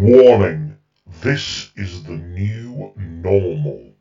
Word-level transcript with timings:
Warning 0.00 0.76
this 1.22 1.72
is 1.74 2.04
the 2.04 2.12
new 2.12 2.92
normal. 2.96 3.94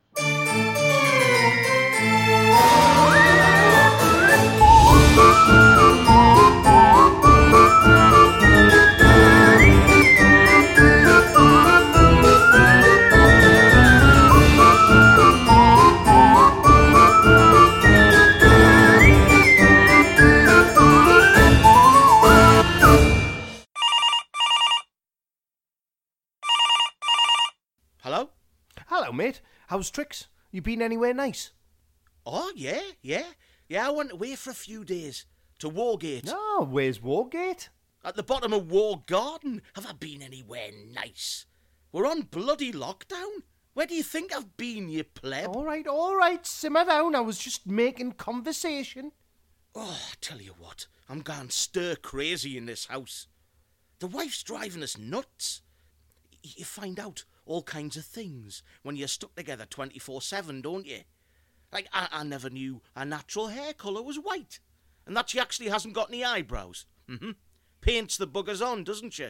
How's 29.67 29.91
tricks? 29.91 30.27
You 30.51 30.61
been 30.61 30.81
anywhere 30.81 31.13
nice? 31.13 31.51
Oh, 32.25 32.53
yeah, 32.55 32.81
yeah. 33.01 33.25
Yeah, 33.67 33.87
I 33.87 33.91
went 33.91 34.13
away 34.13 34.35
for 34.35 34.49
a 34.49 34.55
few 34.55 34.85
days 34.85 35.25
to 35.59 35.69
Wargate. 35.69 36.25
No, 36.25 36.65
where's 36.65 36.99
Wargate? 36.99 37.67
At 38.03 38.15
the 38.15 38.23
bottom 38.23 38.53
of 38.53 38.71
War 38.71 39.03
Garden. 39.05 39.61
Have 39.75 39.85
I 39.85 39.91
been 39.91 40.21
anywhere 40.21 40.69
nice? 40.93 41.45
We're 41.91 42.07
on 42.07 42.21
bloody 42.21 42.71
lockdown. 42.71 43.43
Where 43.73 43.85
do 43.85 43.93
you 43.93 44.03
think 44.03 44.33
I've 44.33 44.55
been, 44.55 44.87
you 44.87 45.03
pleb? 45.03 45.49
All 45.49 45.65
right, 45.65 45.85
all 45.85 46.15
right. 46.15 46.47
Simmer 46.47 46.85
down. 46.85 47.13
I 47.13 47.19
was 47.19 47.37
just 47.37 47.67
making 47.67 48.13
conversation. 48.13 49.11
Oh, 49.75 49.99
I 50.09 50.13
tell 50.21 50.41
you 50.41 50.53
what, 50.57 50.87
I'm 51.09 51.19
going 51.19 51.49
stir 51.49 51.95
crazy 51.95 52.57
in 52.57 52.67
this 52.67 52.85
house. 52.85 53.27
The 53.99 54.07
wife's 54.07 54.43
driving 54.43 54.81
us 54.81 54.97
nuts. 54.97 55.61
You 56.41 56.63
find 56.63 56.99
out 56.99 57.25
all 57.47 57.63
kinds 57.63 57.97
of 57.97 58.05
things 58.05 58.61
when 58.83 58.95
you're 58.95 59.07
stuck 59.07 59.35
together 59.35 59.65
24 59.65 60.21
7, 60.21 60.61
don't 60.61 60.85
you? 60.85 61.01
Like, 61.71 61.87
I, 61.91 62.07
I 62.11 62.23
never 62.23 62.49
knew 62.49 62.81
her 62.95 63.05
natural 63.05 63.47
hair 63.47 63.73
colour 63.73 64.01
was 64.01 64.17
white, 64.17 64.59
and 65.05 65.15
that 65.17 65.29
she 65.29 65.39
actually 65.39 65.69
hasn't 65.69 65.93
got 65.93 66.09
any 66.09 66.23
eyebrows. 66.23 66.85
hmm 67.07 67.31
Paints 67.81 68.17
the 68.17 68.27
buggers 68.27 68.65
on, 68.65 68.83
doesn't 68.83 69.13
she? 69.13 69.27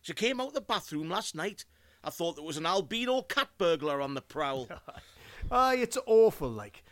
She 0.00 0.14
came 0.14 0.40
out 0.40 0.54
the 0.54 0.60
bathroom 0.60 1.10
last 1.10 1.34
night. 1.34 1.64
I 2.02 2.10
thought 2.10 2.36
there 2.36 2.44
was 2.44 2.56
an 2.56 2.66
albino 2.66 3.22
cat 3.22 3.48
burglar 3.58 4.00
on 4.00 4.14
the 4.14 4.22
prowl. 4.22 4.68
Aye, 5.50 5.76
it's 5.80 5.98
awful, 6.06 6.48
like. 6.48 6.84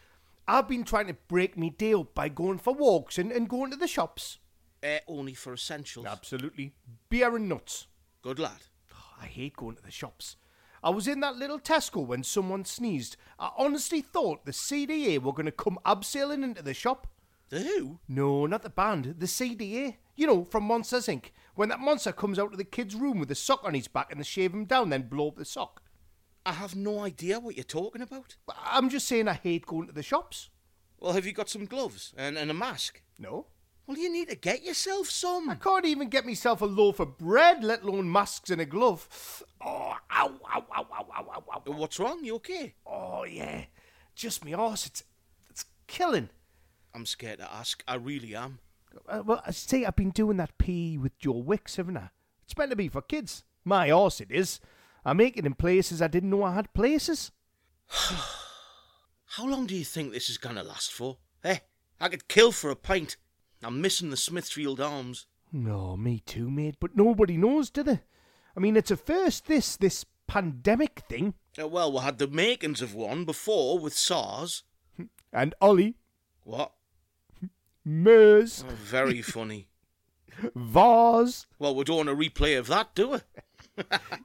I've 0.46 0.68
been 0.68 0.84
trying 0.84 1.06
to 1.06 1.14
break 1.28 1.56
me 1.56 1.74
up 1.94 2.14
by 2.14 2.28
going 2.28 2.58
for 2.58 2.74
walks 2.74 3.16
and, 3.16 3.33
and 3.33 3.48
going 3.48 3.70
to 3.70 3.77
the 3.77 3.89
shops. 3.89 4.39
Eh, 4.83 4.98
only 5.08 5.33
for 5.33 5.55
essentials. 5.55 6.05
Absolutely. 6.05 6.74
Beer 7.08 7.34
and 7.34 7.48
nuts. 7.48 7.86
Good 8.20 8.39
lad. 8.39 8.64
I 9.20 9.27
hate 9.27 9.56
going 9.56 9.77
to 9.77 9.83
the 9.83 9.91
shops. 9.91 10.36
I 10.84 10.90
was 10.90 11.08
in 11.08 11.20
that 11.20 11.36
little 11.36 11.58
Tesco 11.58 12.06
when 12.06 12.22
someone 12.22 12.66
sneezed. 12.66 13.16
I 13.38 13.52
honestly 13.56 14.02
thought 14.02 14.44
the 14.44 14.52
CDA 14.52 15.18
were 15.18 15.32
going 15.32 15.46
to 15.46 15.50
come 15.50 15.78
abseiling 15.86 16.44
into 16.44 16.62
the 16.62 16.74
shop. 16.74 17.06
The 17.48 17.60
who? 17.60 18.00
No, 18.06 18.44
not 18.44 18.62
the 18.62 18.68
band, 18.68 19.14
the 19.18 19.24
CDA. 19.24 19.96
You 20.14 20.27
know, 20.27 20.44
from 20.44 20.64
Monsters 20.64 21.06
Inc. 21.06 21.30
When 21.55 21.70
that 21.70 21.80
monster 21.80 22.12
comes 22.12 22.38
out 22.38 22.52
of 22.52 22.58
the 22.58 22.64
kid's 22.64 22.94
room 22.94 23.18
with 23.18 23.30
a 23.30 23.34
sock 23.34 23.64
on 23.64 23.72
his 23.72 23.88
back 23.88 24.10
and 24.10 24.20
they 24.20 24.24
shave 24.24 24.52
him 24.52 24.66
down, 24.66 24.90
then 24.90 25.08
blow 25.08 25.28
up 25.28 25.36
the 25.36 25.46
sock. 25.46 25.82
I 26.44 26.52
have 26.52 26.77
no 26.77 27.00
idea 27.00 27.40
what 27.40 27.56
you're 27.56 27.64
talking 27.64 28.02
about. 28.02 28.36
I'm 28.55 28.90
just 28.90 29.08
saying 29.08 29.27
I 29.27 29.34
hate 29.34 29.64
going 29.64 29.86
to 29.86 29.94
the 29.94 30.02
shops. 30.02 30.50
Well, 31.00 31.14
have 31.14 31.24
you 31.24 31.32
got 31.32 31.48
some 31.48 31.64
gloves 31.64 32.12
and, 32.14 32.36
and 32.36 32.50
a 32.50 32.55
mask? 32.55 33.00
No. 33.18 33.46
Well, 33.86 33.98
you 33.98 34.10
need 34.10 34.30
to 34.30 34.36
get 34.36 34.64
yourself 34.64 35.10
some. 35.10 35.50
I 35.50 35.56
can't 35.56 35.84
even 35.84 36.08
get 36.08 36.24
myself 36.24 36.62
a 36.62 36.66
loaf 36.66 37.00
of 37.00 37.18
bread, 37.18 37.62
let 37.62 37.82
alone 37.82 38.10
masks 38.10 38.48
and 38.48 38.60
a 38.60 38.64
glove. 38.64 39.42
Oh, 39.60 39.94
ow, 40.10 40.32
ow, 40.54 40.64
ow, 40.74 40.86
ow, 40.90 41.06
ow, 41.14 41.28
ow, 41.36 41.44
ow. 41.54 41.72
What's 41.72 41.98
wrong? 41.98 42.24
You 42.24 42.36
okay? 42.36 42.74
Oh, 42.86 43.24
yeah. 43.24 43.64
Just 44.14 44.44
me 44.44 44.55
arse. 44.55 44.86
It's, 44.86 45.05
it's 45.50 45.66
killing. 45.86 46.30
I'm 46.94 47.05
scared 47.05 47.40
to 47.40 47.52
ask. 47.52 47.84
I 47.86 47.96
really 47.96 48.34
am. 48.34 48.61
Uh, 49.06 49.23
well, 49.24 49.42
I 49.44 49.50
say 49.50 49.84
I've 49.84 49.96
been 49.96 50.11
doing 50.11 50.39
that 50.39 50.56
PE 50.56 50.96
with 50.96 51.18
Joe 51.18 51.33
Wicks, 51.33 51.77
haven't 51.77 51.98
I? 51.98 52.11
It's 52.44 52.56
meant 52.56 52.70
to 52.70 52.77
be 52.77 52.89
for 52.89 53.02
kids. 53.02 53.44
My 53.64 53.90
arse 53.90 54.20
it 54.20 54.30
is. 54.30 54.61
I 55.05 55.12
make 55.12 55.36
it 55.36 55.44
in 55.44 55.55
places 55.55 56.00
I 56.00 56.08
didn't 56.08 56.30
know 56.30 56.42
I 56.42 56.55
had 56.55 56.73
places. 56.73 57.33
How 57.89 59.46
long 59.46 59.67
do 59.67 59.74
you 59.74 59.84
think 59.84 60.12
this 60.12 60.30
is 60.30 60.39
going 60.39 60.56
to 60.56 60.62
last 60.62 60.92
for? 60.92 61.18
Eh? 61.42 61.58
I 62.00 62.08
could 62.08 62.28
kill 62.28 62.52
for 62.52 62.70
a 62.70 62.77
pint. 62.77 63.17
I'm 63.64 63.80
missing 63.80 64.11
the 64.11 64.17
Smithfield 64.17 64.80
Arms. 64.80 65.27
No, 65.52 65.97
me 65.97 66.20
too, 66.27 66.51
mate. 66.51 66.77
But 66.80 66.97
nobody 66.97 67.36
knows, 67.36 67.70
do 67.70 67.83
they? 67.83 68.01
I 68.57 68.61
mean, 68.61 68.77
it's 68.77 68.91
a 68.91 68.97
first, 68.97 69.47
this, 69.47 69.77
this 69.77 70.05
pandemic 70.27 71.02
thing. 71.08 71.35
Uh, 71.61 71.69
well, 71.69 71.92
we 71.92 71.98
had 72.01 72.19
the 72.19 72.27
makings 72.27 72.83
of 72.83 72.95
one 72.95 73.24
before 73.24 73.79
with 73.79 73.95
SARS. 73.95 74.63
And 75.33 75.55
Ollie, 75.61 75.97
What? 76.45 76.73
MERS, 77.85 78.64
Oh, 78.69 78.73
very 78.74 79.20
funny. 79.36 79.69
Vars. 80.55 81.47
Well, 81.58 81.74
we 81.74 81.85
don't 81.85 82.07
want 82.07 82.08
a 82.08 82.14
replay 82.14 82.58
of 82.58 82.67
that, 82.69 82.95
do 82.95 83.08
we? 83.11 83.19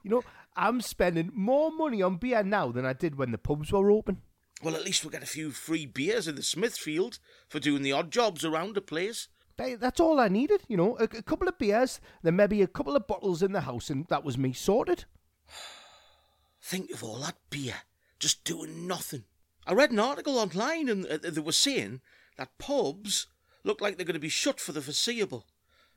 You 0.02 0.10
know, 0.10 0.22
I'm 0.56 0.80
spending 0.80 1.30
more 1.34 1.70
money 1.72 2.02
on 2.02 2.16
beer 2.16 2.42
now 2.42 2.70
than 2.72 2.84
I 2.86 2.92
did 2.92 3.16
when 3.16 3.30
the 3.32 3.38
pubs 3.38 3.72
were 3.72 3.90
open. 3.90 4.22
Well, 4.62 4.76
at 4.76 4.84
least 4.84 5.04
we'll 5.04 5.10
get 5.10 5.22
a 5.22 5.26
few 5.26 5.50
free 5.52 5.86
beers 5.86 6.28
in 6.28 6.34
the 6.34 6.42
Smithfield 6.42 7.18
for 7.48 7.60
doing 7.60 7.82
the 7.82 7.92
odd 7.92 8.10
jobs 8.10 8.44
around 8.44 8.74
the 8.74 8.82
place. 8.82 9.28
That's 9.56 10.00
all 10.00 10.18
I 10.18 10.28
needed, 10.28 10.62
you 10.68 10.76
know, 10.76 10.96
a, 10.98 11.04
a 11.04 11.22
couple 11.22 11.46
of 11.46 11.58
beers, 11.58 12.00
then 12.22 12.36
maybe 12.36 12.62
a 12.62 12.66
couple 12.66 12.96
of 12.96 13.06
bottles 13.06 13.42
in 13.42 13.52
the 13.52 13.62
house, 13.62 13.90
and 13.90 14.06
that 14.08 14.24
was 14.24 14.38
me 14.38 14.52
sorted. 14.52 15.04
Think 16.62 16.90
of 16.90 17.04
all 17.04 17.18
that 17.20 17.36
beer, 17.50 17.82
just 18.18 18.44
doing 18.44 18.86
nothing. 18.86 19.24
I 19.66 19.74
read 19.74 19.90
an 19.90 19.98
article 19.98 20.38
online 20.38 20.88
and 20.88 21.06
uh, 21.06 21.18
they 21.22 21.40
were 21.40 21.52
saying 21.52 22.00
that 22.36 22.56
pubs 22.58 23.26
look 23.62 23.80
like 23.80 23.96
they're 23.96 24.06
going 24.06 24.14
to 24.14 24.20
be 24.20 24.30
shut 24.30 24.60
for 24.60 24.72
the 24.72 24.80
foreseeable, 24.80 25.46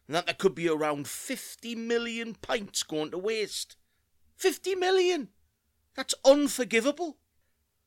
and 0.07 0.16
that 0.16 0.25
there 0.25 0.35
could 0.35 0.56
be 0.56 0.68
around 0.68 1.07
50 1.07 1.75
million 1.75 2.35
pints 2.35 2.84
going 2.84 3.12
to 3.12 3.18
waste. 3.18 3.78
50 4.35 4.75
million! 4.75 5.29
That's 5.96 6.16
unforgivable. 6.25 7.18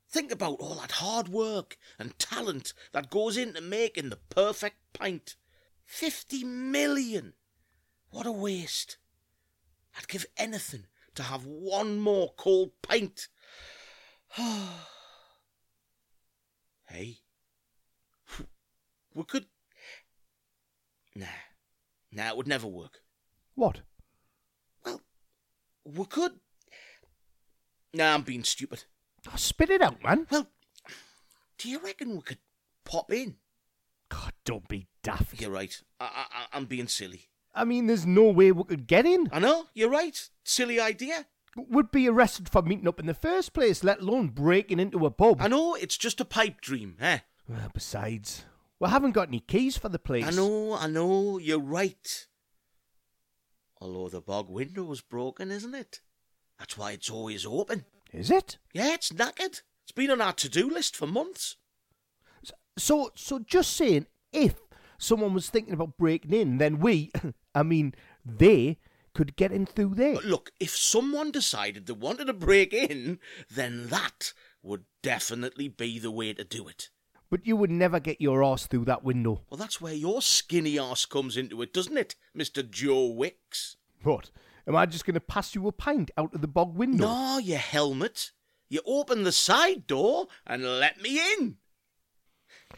Think 0.08 0.30
about 0.30 0.60
all 0.60 0.76
that 0.76 0.92
hard 0.92 1.28
work 1.28 1.76
and 1.98 2.18
talent 2.18 2.72
that 2.92 3.10
goes 3.10 3.36
into 3.36 3.60
making 3.60 4.10
the 4.10 4.18
perfect 4.30 4.76
pint. 4.92 5.36
50 5.84 6.44
million! 6.44 7.34
What 8.10 8.26
a 8.26 8.32
waste. 8.32 8.98
I'd 9.96 10.08
give 10.08 10.26
anything 10.36 10.86
to 11.14 11.22
have 11.24 11.44
one 11.44 11.98
more 11.98 12.34
cold 12.36 12.70
pint. 12.82 13.28
hey, 16.88 17.18
we 19.14 19.24
could. 19.24 19.46
Nah, 21.14 21.26
nah, 22.12 22.28
it 22.28 22.36
would 22.36 22.46
never 22.46 22.66
work. 22.66 23.00
What? 23.54 23.80
Well, 24.84 25.00
we 25.84 26.04
could. 26.04 26.32
Nah, 27.94 28.14
I'm 28.14 28.22
being 28.22 28.44
stupid. 28.44 28.84
Oh, 29.28 29.36
spit 29.36 29.70
it 29.70 29.82
out, 29.82 30.02
man. 30.02 30.26
Well, 30.30 30.46
do 31.58 31.68
you 31.68 31.80
reckon 31.80 32.16
we 32.16 32.22
could 32.22 32.38
pop 32.84 33.12
in? 33.12 33.36
God, 34.08 34.32
don't 34.44 34.68
be 34.68 34.86
daft. 35.02 35.40
You're 35.40 35.50
right. 35.50 35.80
I, 35.98 36.26
I, 36.32 36.46
I'm 36.52 36.66
being 36.66 36.88
silly. 36.88 37.28
I 37.54 37.64
mean, 37.64 37.86
there's 37.86 38.06
no 38.06 38.24
way 38.24 38.52
we 38.52 38.64
could 38.64 38.86
get 38.86 39.06
in. 39.06 39.28
I 39.32 39.38
know, 39.38 39.66
you're 39.74 39.90
right. 39.90 40.28
Silly 40.44 40.78
idea. 40.78 41.26
We'd 41.56 41.90
be 41.90 42.06
arrested 42.08 42.50
for 42.50 42.60
meeting 42.60 42.86
up 42.86 43.00
in 43.00 43.06
the 43.06 43.14
first 43.14 43.54
place, 43.54 43.82
let 43.82 44.00
alone 44.00 44.28
breaking 44.28 44.78
into 44.78 45.06
a 45.06 45.10
pub. 45.10 45.38
I 45.40 45.48
know, 45.48 45.74
it's 45.74 45.96
just 45.96 46.20
a 46.20 46.24
pipe 46.26 46.60
dream, 46.60 46.96
eh? 47.00 47.20
Well, 47.48 47.70
besides, 47.72 48.44
we 48.78 48.90
haven't 48.90 49.12
got 49.12 49.28
any 49.28 49.40
keys 49.40 49.78
for 49.78 49.88
the 49.88 49.98
place. 49.98 50.26
I 50.26 50.30
know, 50.32 50.74
I 50.74 50.86
know, 50.86 51.38
you're 51.38 51.58
right. 51.58 52.26
Although 53.80 54.10
the 54.10 54.20
bog 54.20 54.50
window's 54.50 55.00
broken, 55.00 55.50
isn't 55.50 55.74
it? 55.74 56.00
That's 56.58 56.76
why 56.76 56.92
it's 56.92 57.10
always 57.10 57.46
open. 57.46 57.86
Is 58.12 58.30
it? 58.30 58.58
Yeah, 58.72 58.94
it's 58.94 59.10
knackered. 59.10 59.62
It's 59.82 59.92
been 59.94 60.10
on 60.10 60.20
our 60.20 60.32
to-do 60.32 60.68
list 60.68 60.96
for 60.96 61.06
months. 61.06 61.56
So, 62.78 63.12
so 63.14 63.38
just 63.38 63.72
saying, 63.72 64.06
if 64.32 64.56
someone 64.98 65.34
was 65.34 65.48
thinking 65.48 65.74
about 65.74 65.96
breaking 65.96 66.32
in, 66.32 66.58
then 66.58 66.78
we, 66.78 67.10
I 67.54 67.62
mean, 67.62 67.94
they 68.24 68.78
could 69.14 69.36
get 69.36 69.52
in 69.52 69.64
through 69.66 69.94
there. 69.94 70.14
But 70.14 70.24
look, 70.24 70.52
if 70.60 70.76
someone 70.76 71.30
decided 71.30 71.86
they 71.86 71.94
wanted 71.94 72.26
to 72.26 72.34
break 72.34 72.74
in, 72.74 73.18
then 73.50 73.88
that 73.88 74.32
would 74.62 74.84
definitely 75.02 75.68
be 75.68 75.98
the 75.98 76.10
way 76.10 76.34
to 76.34 76.44
do 76.44 76.68
it. 76.68 76.90
But 77.30 77.46
you 77.46 77.56
would 77.56 77.70
never 77.70 77.98
get 77.98 78.20
your 78.20 78.44
arse 78.44 78.66
through 78.66 78.84
that 78.84 79.02
window. 79.02 79.42
Well, 79.50 79.58
that's 79.58 79.80
where 79.80 79.94
your 79.94 80.22
skinny 80.22 80.78
arse 80.78 81.06
comes 81.06 81.36
into 81.36 81.62
it, 81.62 81.72
doesn't 81.72 81.96
it, 81.96 82.14
Mr. 82.36 82.68
Joe 82.68 83.06
Wicks? 83.06 83.76
What? 84.02 84.30
Am 84.66 84.74
I 84.74 84.86
just 84.86 85.06
going 85.06 85.14
to 85.14 85.20
pass 85.20 85.54
you 85.54 85.66
a 85.68 85.72
pint 85.72 86.10
out 86.18 86.34
of 86.34 86.40
the 86.40 86.48
bog 86.48 86.76
window? 86.76 87.06
No, 87.06 87.38
you 87.38 87.56
helmet. 87.56 88.32
You 88.68 88.80
open 88.84 89.22
the 89.22 89.30
side 89.30 89.86
door 89.86 90.26
and 90.44 90.64
let 90.64 91.00
me 91.00 91.20
in. 91.34 91.58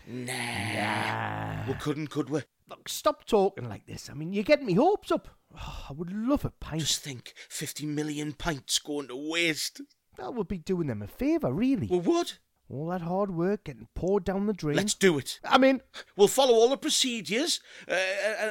Nah. 0.07 0.33
Nah. 0.75 1.67
We 1.67 1.75
couldn't, 1.75 2.11
could 2.11 2.29
we? 2.29 2.43
Look, 2.69 2.89
stop 2.89 3.25
talking 3.25 3.69
like 3.69 3.87
this. 3.87 4.11
I 4.11 4.15
mean, 4.15 4.35
you're 4.35 4.45
getting 4.45 4.67
me 4.67 4.75
hopes 4.75 5.11
up. 5.11 5.29
Oh, 5.57 5.87
I 5.89 5.93
would 5.95 6.13
love 6.13 6.45
a 6.45 6.51
pint. 6.51 6.81
Just 6.81 7.03
think, 7.03 7.33
50 7.49 7.87
million 7.87 8.35
pints 8.35 8.79
going 8.79 9.09
to 9.09 9.17
waste. 9.17 9.81
That 10.19 10.35
would 10.35 10.49
be 10.49 10.59
doing 10.59 10.89
them 10.89 11.01
a 11.01 11.07
favour, 11.07 11.53
really. 11.53 11.87
We 11.87 12.01
would. 12.01 12.35
All 12.71 12.89
that 12.89 13.01
hard 13.01 13.31
work 13.31 13.65
getting 13.65 13.89
poured 13.95 14.25
down 14.25 14.47
the 14.47 14.53
drain. 14.53 14.77
Let's 14.77 14.93
do 14.95 15.17
it. 15.17 15.41
I 15.43 15.57
mean, 15.57 15.81
We'll 16.17 16.29
follow 16.29 16.53
all 16.55 16.69
the 16.69 16.77
procedures 16.77 17.61
uh, 17.89 17.95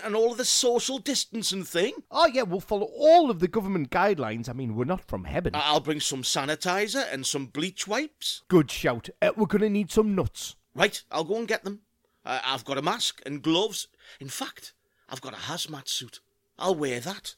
and 0.04 0.16
all 0.16 0.32
of 0.32 0.38
the 0.38 0.46
social 0.46 0.98
distancing 0.98 1.64
thing. 1.64 1.94
oh 2.10 2.26
yeah, 2.26 2.42
we'll 2.42 2.60
follow 2.60 2.88
all 2.98 3.30
of 3.30 3.40
the 3.40 3.48
government 3.48 3.92
guidelines. 3.92 4.50
I 4.50 4.54
mean, 4.54 4.76
we're 4.76 4.86
not 4.86 5.06
from 5.06 5.26
heaven. 5.26 5.52
I'll 5.56 5.80
bring 5.82 6.00
some 6.00 6.24
sanitizer 6.24 7.06
and 7.14 7.26
some 7.28 7.46
bleach 7.46 7.88
wipes. 7.88 8.42
Good 8.48 8.72
shout. 8.72 9.10
Uh, 9.22 9.32
we're 9.36 9.46
gonna 9.46 9.70
need 9.70 9.92
some 9.92 10.16
nuts. 10.16 10.56
Right, 10.74 11.04
I'll 11.12 11.24
go 11.24 11.38
and 11.38 11.48
get 11.48 11.64
them. 11.64 11.82
Uh, 12.26 12.40
I've 12.44 12.66
got 12.66 12.78
a 12.78 12.82
mask 12.82 13.22
and 13.26 13.42
gloves. 13.44 13.88
In 14.20 14.30
fact, 14.30 14.74
I've 15.10 15.22
got 15.22 15.34
a 15.34 15.38
hazmat 15.38 15.88
suit. 15.88 16.22
I'll 16.58 16.76
wear 16.76 17.00
that. 17.00 17.36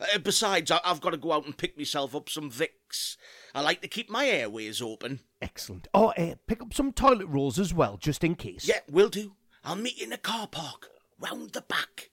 Uh, 0.00 0.18
besides, 0.18 0.70
I- 0.70 0.80
I've 0.84 1.00
got 1.00 1.10
to 1.10 1.16
go 1.16 1.32
out 1.32 1.44
and 1.44 1.56
pick 1.56 1.76
myself 1.76 2.14
up 2.14 2.28
some 2.28 2.50
Vicks. 2.50 3.16
I 3.54 3.60
like 3.62 3.80
to 3.82 3.88
keep 3.88 4.08
my 4.08 4.26
airways 4.26 4.80
open. 4.80 5.20
Excellent. 5.42 5.88
Oh, 5.92 6.08
uh, 6.16 6.34
pick 6.46 6.62
up 6.62 6.72
some 6.72 6.92
toilet 6.92 7.26
rolls 7.26 7.58
as 7.58 7.74
well, 7.74 7.96
just 7.96 8.22
in 8.22 8.34
case. 8.36 8.66
Yeah, 8.68 8.80
will 8.90 9.08
do. 9.08 9.34
I'll 9.64 9.74
meet 9.76 9.98
you 9.98 10.04
in 10.04 10.10
the 10.10 10.18
car 10.18 10.46
park, 10.46 10.88
round 11.20 11.50
the 11.52 11.62
back. 11.62 12.10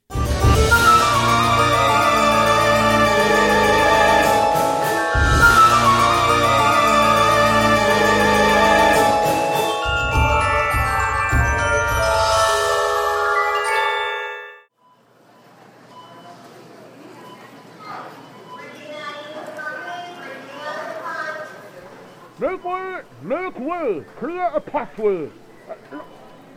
Way! 23.66 24.04
Clear 24.18 24.46
a 24.54 24.62
pathway! 24.62 25.30
Uh, 25.70 26.00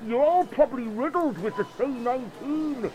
You're 0.06 0.22
all 0.22 0.44
probably 0.46 0.84
riddled 0.84 1.38
with 1.38 1.56
the 1.56 1.64
C-19. 1.76 2.90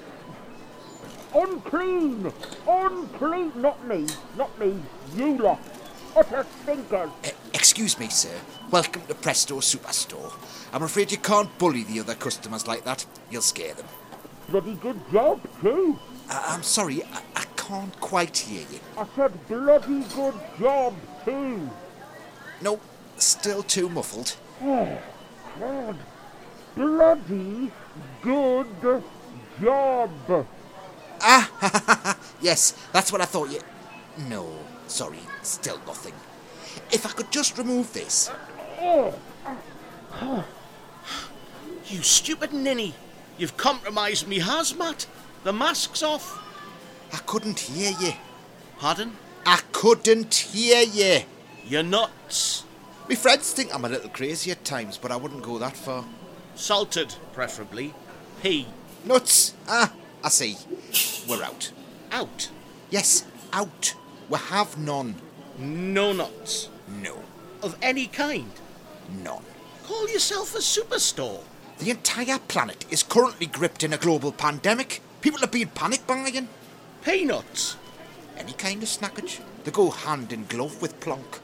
Unclean! 1.35 2.31
Unclean! 2.67 3.51
Not 3.55 3.85
me, 3.87 4.07
not 4.37 4.57
me. 4.59 4.79
You 5.15 5.37
lot. 5.37 5.59
Utter 6.15 6.45
stinkers. 6.61 7.09
Uh, 7.25 7.29
excuse 7.53 7.97
me, 7.97 8.07
sir. 8.07 8.37
Welcome 8.69 9.01
to 9.07 9.15
Presto 9.15 9.55
Superstore. 9.57 10.31
I'm 10.71 10.83
afraid 10.83 11.11
you 11.11 11.17
can't 11.17 11.55
bully 11.57 11.83
the 11.83 11.99
other 11.99 12.15
customers 12.15 12.67
like 12.67 12.83
that. 12.85 13.05
You'll 13.31 13.41
scare 13.41 13.73
them. 13.73 13.87
Bloody 14.49 14.75
good 14.75 14.99
job, 15.11 15.41
too. 15.61 15.97
Uh, 16.29 16.43
I'm 16.49 16.63
sorry, 16.63 17.03
I, 17.03 17.21
I 17.35 17.45
can't 17.57 17.99
quite 17.99 18.37
hear 18.37 18.65
you. 18.71 18.79
I 18.97 19.07
said 19.15 19.31
bloody 19.47 20.03
good 20.15 20.35
job, 20.59 20.93
too. 21.25 21.69
No, 22.61 22.79
still 23.17 23.63
too 23.63 23.89
muffled. 23.89 24.35
God. 24.61 25.97
Bloody 26.75 27.71
good 28.21 29.03
job. 29.61 30.47
Ah, 31.21 32.17
yes, 32.41 32.73
that's 32.91 33.11
what 33.11 33.21
I 33.21 33.25
thought 33.25 33.51
you. 33.51 33.59
No, 34.27 34.49
sorry, 34.87 35.19
still 35.43 35.79
nothing. 35.85 36.13
If 36.91 37.05
I 37.05 37.09
could 37.09 37.31
just 37.31 37.57
remove 37.57 37.93
this. 37.93 38.31
You 41.87 42.01
stupid 42.01 42.53
ninny. 42.53 42.93
You've 43.37 43.57
compromised 43.57 44.27
me 44.27 44.39
hazmat. 44.39 45.05
The 45.43 45.53
mask's 45.53 46.01
off. 46.03 46.39
I 47.13 47.17
couldn't 47.17 47.59
hear 47.59 47.91
you. 47.99 48.13
Pardon? 48.79 49.15
I 49.45 49.59
couldn't 49.71 50.33
hear 50.33 50.81
you. 50.81 51.21
You're 51.65 51.83
nuts. 51.83 52.62
My 53.09 53.15
friends 53.15 53.51
think 53.51 53.73
I'm 53.73 53.85
a 53.85 53.89
little 53.89 54.09
crazy 54.09 54.51
at 54.51 54.63
times, 54.63 54.97
but 54.97 55.11
I 55.11 55.15
wouldn't 55.17 55.43
go 55.43 55.57
that 55.57 55.75
far. 55.75 56.05
Salted, 56.55 57.15
preferably. 57.33 57.93
P. 58.41 58.67
Nuts! 59.05 59.53
Ah, 59.67 59.91
I 60.23 60.29
see. 60.29 60.55
We're 61.27 61.43
out. 61.43 61.71
Out. 62.11 62.49
Yes, 62.89 63.25
out. 63.51 63.95
We 64.29 64.37
have 64.37 64.77
none. 64.77 65.15
No 65.57 66.13
nuts. 66.13 66.69
No, 67.01 67.23
Of 67.61 67.77
any 67.81 68.07
kind. 68.07 68.51
none. 69.23 69.43
Call 69.85 70.09
yourself 70.09 70.55
a 70.55 70.59
superstore. 70.59 71.41
The 71.79 71.89
entire 71.91 72.39
planet 72.39 72.85
is 72.89 73.03
currently 73.03 73.47
gripped 73.47 73.83
in 73.83 73.93
a 73.93 73.97
global 73.97 74.31
pandemic. 74.31 75.01
People 75.21 75.43
are 75.43 75.47
being 75.47 75.67
panic 75.67 76.05
buying. 76.07 76.47
Peanuts. 77.03 77.75
Any 78.37 78.53
kind 78.53 78.81
of 78.81 78.89
snackage. 78.89 79.41
They 79.65 79.71
go 79.71 79.89
hand 79.89 80.31
in 80.31 80.45
glove 80.45 80.81
with 80.81 80.99
plonk. 81.01 81.39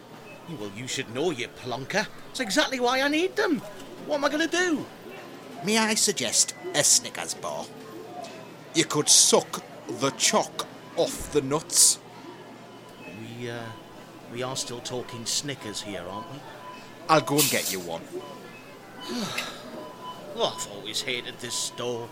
Well, 0.57 0.71
you 0.75 0.87
should 0.87 1.13
know, 1.13 1.31
you 1.31 1.47
plonker. 1.47 2.07
It's 2.31 2.39
exactly 2.39 2.79
why 2.79 3.01
I 3.01 3.07
need 3.07 3.35
them. 3.35 3.59
What 4.05 4.15
am 4.17 4.25
I 4.25 4.29
going 4.29 4.47
to 4.49 4.57
do? 4.57 4.85
May 5.63 5.77
I 5.77 5.93
suggest 5.93 6.55
a 6.73 6.83
Snickers 6.83 7.33
bar? 7.33 7.65
You 8.73 8.85
could 8.85 9.09
suck 9.09 9.63
the 9.99 10.11
chalk 10.11 10.65
off 10.95 11.31
the 11.33 11.41
nuts. 11.41 11.99
We, 13.05 13.49
uh, 13.49 13.59
we 14.31 14.41
are 14.41 14.55
still 14.55 14.79
talking 14.79 15.25
Snickers 15.25 15.81
here, 15.81 16.03
aren't 16.09 16.31
we? 16.31 16.39
I'll 17.09 17.21
go 17.21 17.35
and 17.35 17.49
get 17.49 17.71
you 17.71 17.79
one. 17.79 18.01
Oh, 20.35 20.55
I've 20.55 20.71
always 20.71 21.01
hated 21.01 21.37
this 21.39 21.55
store. 21.55 22.07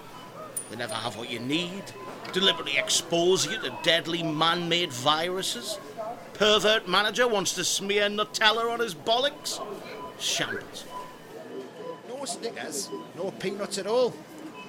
They 0.69 0.75
never 0.75 0.95
have 0.95 1.16
what 1.16 1.30
you 1.30 1.39
need. 1.39 1.84
Deliberately 2.34 2.78
expose 2.78 3.45
you 3.45 3.57
to 3.62 3.72
deadly 3.84 4.22
man-made 4.22 4.92
viruses. 4.92 5.78
Pervert 6.38 6.88
manager 6.88 7.28
wants 7.28 7.54
to 7.54 7.63
smear 7.63 8.10
Nutella 8.10 8.72
on 8.72 8.80
his 8.80 8.94
bollocks. 8.94 9.60
Shambles. 10.19 10.86
No 12.07 12.25
Snickers, 12.25 12.89
no 13.16 13.31
peanuts 13.31 13.80
at 13.80 13.88
all. 13.88 14.13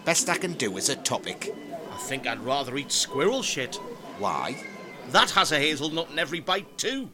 Best 0.06 0.30
I 0.30 0.38
can 0.38 0.54
do 0.54 0.78
is 0.78 0.88
a 0.88 0.96
topic. 0.96 1.54
I 1.92 1.96
think 1.98 2.26
I'd 2.26 2.40
rather 2.40 2.74
eat 2.78 2.90
squirrel 2.90 3.42
shit. 3.42 3.76
Why? 4.18 4.64
That 5.10 5.30
has 5.32 5.52
a 5.52 5.58
hazelnut 5.58 6.10
in 6.10 6.18
every 6.18 6.40
bite 6.40 6.78
too. 6.78 7.10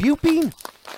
Have 0.00 0.06
you 0.06 0.16
been? 0.16 0.50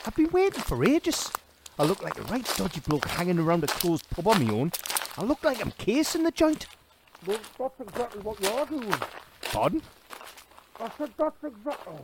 I've 0.06 0.14
been 0.14 0.30
waiting 0.30 0.62
for 0.62 0.84
ages. 0.84 1.32
I 1.76 1.82
look 1.82 2.04
like 2.04 2.16
a 2.20 2.22
right 2.22 2.48
dodgy 2.56 2.78
bloke 2.78 3.06
hanging 3.06 3.40
around 3.40 3.64
a 3.64 3.66
closed 3.66 4.08
pub 4.10 4.28
on 4.28 4.46
my 4.46 4.52
own. 4.52 4.70
I 5.18 5.24
look 5.24 5.42
like 5.42 5.60
I'm 5.60 5.72
casing 5.72 6.22
the 6.22 6.30
joint. 6.30 6.68
Well, 7.26 7.40
that's 7.58 7.80
exactly 7.80 8.22
what 8.22 8.40
you're 8.40 8.66
doing. 8.66 8.94
Pardon? 9.40 9.82
I 10.78 10.88
said 10.96 11.10
that's 11.18 11.42
exactly... 11.42 11.94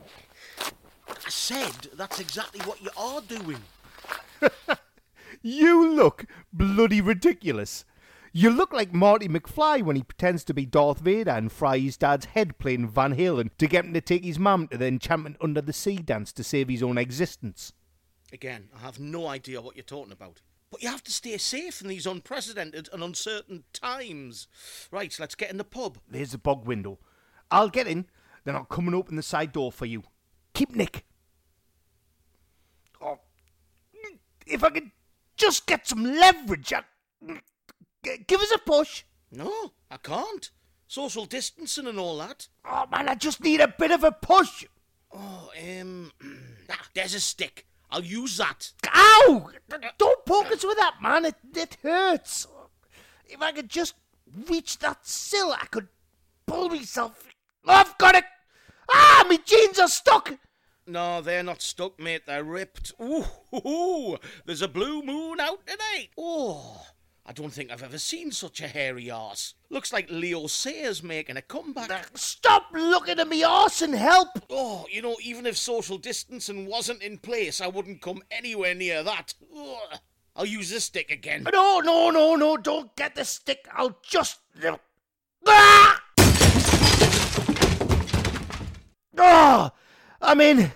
I 1.07 1.29
said 1.29 1.71
that's 1.93 2.19
exactly 2.19 2.59
what 2.65 2.81
you 2.81 2.89
are 2.97 3.21
doing. 3.21 3.61
You 5.41 5.89
look 5.95 6.25
bloody 6.51 6.99
ridiculous. 6.99 7.85
You 8.31 8.51
look 8.51 8.71
like 8.71 8.93
Marty 8.93 9.27
McFly 9.27 9.81
when 9.81 9.95
he 9.95 10.03
pretends 10.03 10.43
to 10.45 10.53
be 10.53 10.65
Darth 10.65 10.99
Vader 10.99 11.31
and 11.31 11.51
fry 11.51 11.79
his 11.79 11.97
dad's 11.97 12.27
head 12.27 12.59
playing 12.59 12.87
Van 12.87 13.15
Halen 13.15 13.49
to 13.57 13.67
get 13.67 13.85
him 13.85 13.93
to 13.93 14.01
take 14.01 14.23
his 14.23 14.37
mum 14.37 14.67
to 14.67 14.77
the 14.77 14.85
enchantment 14.85 15.37
under 15.41 15.61
the 15.61 15.73
sea 15.73 15.97
dance 15.97 16.31
to 16.33 16.43
save 16.43 16.69
his 16.69 16.83
own 16.83 16.97
existence. 16.97 17.73
Again, 18.31 18.69
I 18.77 18.81
have 18.81 18.99
no 18.99 19.27
idea 19.27 19.61
what 19.61 19.75
you're 19.75 19.83
talking 19.83 20.13
about. 20.13 20.41
But 20.69 20.83
you 20.83 20.89
have 20.89 21.03
to 21.05 21.11
stay 21.11 21.35
safe 21.37 21.81
in 21.81 21.87
these 21.87 22.05
unprecedented 22.05 22.89
and 22.93 23.03
uncertain 23.03 23.63
times. 23.73 24.47
Right, 24.91 25.15
let's 25.19 25.33
get 25.33 25.49
in 25.49 25.57
the 25.57 25.63
pub. 25.63 25.97
There's 26.07 26.31
the 26.31 26.37
bog 26.37 26.65
window. 26.65 26.99
I'll 27.49 27.69
get 27.69 27.87
in, 27.87 28.05
then 28.43 28.55
I'll 28.55 28.65
come 28.65 28.85
and 28.85 28.95
open 28.95 29.15
the 29.15 29.23
side 29.23 29.51
door 29.51 29.71
for 29.71 29.87
you. 29.87 30.03
Keep 30.53 30.75
Nick. 30.75 31.05
Oh, 33.01 33.19
if 34.45 34.63
I 34.63 34.69
could 34.69 34.91
just 35.35 35.65
get 35.65 35.87
some 35.87 36.03
leverage, 36.03 36.71
I... 36.73 36.83
G- 38.09 38.23
give 38.27 38.41
us 38.41 38.51
a 38.51 38.57
push. 38.57 39.03
No, 39.31 39.73
I 39.91 39.97
can't. 39.97 40.49
Social 40.87 41.25
distancing 41.25 41.87
and 41.87 41.99
all 41.99 42.17
that. 42.17 42.47
Oh 42.65 42.85
man, 42.91 43.07
I 43.07 43.15
just 43.15 43.43
need 43.43 43.61
a 43.61 43.67
bit 43.67 43.91
of 43.91 44.03
a 44.03 44.11
push. 44.11 44.65
Oh, 45.11 45.51
um, 45.59 46.11
ah, 46.69 46.87
there's 46.93 47.13
a 47.13 47.19
stick. 47.19 47.67
I'll 47.91 48.03
use 48.03 48.37
that. 48.37 48.71
Ow! 48.93 49.49
Don't 49.97 50.25
poke 50.25 50.51
us 50.51 50.63
with 50.63 50.77
that, 50.77 50.95
man. 51.01 51.25
It, 51.25 51.35
it 51.55 51.77
hurts. 51.81 52.47
If 53.25 53.41
I 53.41 53.51
could 53.51 53.69
just 53.69 53.95
reach 54.47 54.77
that 54.79 55.05
sill, 55.05 55.51
I 55.51 55.65
could 55.65 55.87
pull 56.45 56.69
myself. 56.69 57.27
I've 57.65 57.97
got 57.97 58.15
it. 58.15 58.25
Ah, 58.91 59.25
my 59.27 59.37
jeans 59.37 59.79
are 59.79 59.87
stuck. 59.87 60.37
No, 60.85 61.21
they're 61.21 61.43
not 61.43 61.61
stuck, 61.61 61.99
mate. 61.99 62.23
They're 62.25 62.43
ripped. 62.43 62.93
Ooh, 63.01 63.25
hoo. 63.51 64.17
there's 64.45 64.63
a 64.63 64.67
blue 64.67 65.03
moon 65.03 65.39
out 65.39 65.65
tonight. 65.67 66.09
Oh, 66.17 66.83
I 67.29 67.31
don't 67.31 67.51
think 67.53 67.69
I've 67.69 67.83
ever 67.83 67.99
seen 67.99 68.31
such 68.31 68.59
a 68.59 68.67
hairy 68.67 69.11
arse. 69.11 69.53
Looks 69.69 69.93
like 69.93 70.09
Leo 70.09 70.47
Sayer's 70.47 71.03
making 71.03 71.37
a 71.37 71.43
comeback. 71.43 72.17
Stop 72.17 72.71
looking 72.73 73.19
at 73.19 73.27
me 73.27 73.43
arse 73.43 73.83
and 73.83 73.93
help! 73.93 74.29
Oh, 74.49 74.87
you 74.89 75.03
know, 75.03 75.15
even 75.21 75.45
if 75.45 75.55
social 75.55 75.99
distancing 75.99 76.65
wasn't 76.65 77.03
in 77.03 77.19
place, 77.19 77.61
I 77.61 77.67
wouldn't 77.67 78.01
come 78.01 78.23
anywhere 78.31 78.73
near 78.73 79.03
that. 79.03 79.35
Ugh. 79.55 79.99
I'll 80.35 80.47
use 80.47 80.71
this 80.71 80.85
stick 80.85 81.11
again. 81.11 81.43
No, 81.53 81.81
no, 81.81 82.09
no, 82.09 82.35
no, 82.35 82.57
don't 82.57 82.95
get 82.95 83.13
the 83.13 83.25
stick. 83.25 83.67
I'll 83.75 83.99
just. 84.01 84.39
Ah! 85.45 86.01
Ah! 89.19 89.71
i 90.19 90.33
mean, 90.33 90.71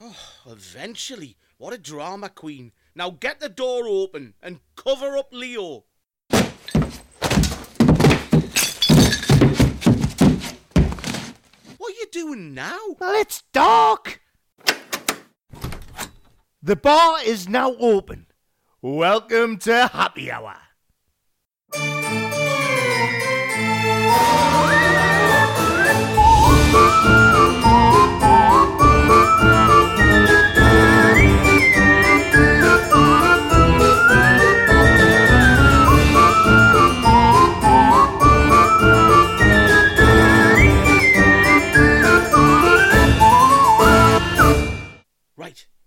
in. 0.00 0.12
Eventually. 0.46 1.36
What 1.58 1.72
a 1.72 1.78
drama 1.78 2.28
queen. 2.28 2.72
Now 2.94 3.10
get 3.10 3.40
the 3.40 3.48
door 3.48 3.88
open 3.88 4.34
and 4.40 4.60
cover 4.76 5.16
up 5.16 5.30
Leo. 5.32 5.85
Now? 12.34 12.78
Well, 12.98 13.14
it's 13.14 13.42
dark. 13.52 14.20
The 16.62 16.76
bar 16.76 17.18
is 17.24 17.48
now 17.48 17.76
open. 17.76 18.26
Welcome 18.82 19.58
to 19.58 19.86
happy 19.86 20.30
hour. 20.30 20.56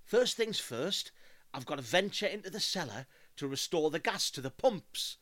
First 0.09 0.35
things 0.35 0.59
first, 0.59 1.11
I've 1.53 1.65
got 1.65 1.75
to 1.77 1.81
venture 1.81 2.25
into 2.25 2.49
the 2.49 2.59
cellar 2.59 3.05
to 3.37 3.47
restore 3.47 3.89
the 3.89 3.99
gas 3.99 4.29
to 4.31 4.41
the 4.41 4.49
pumps, 4.49 5.17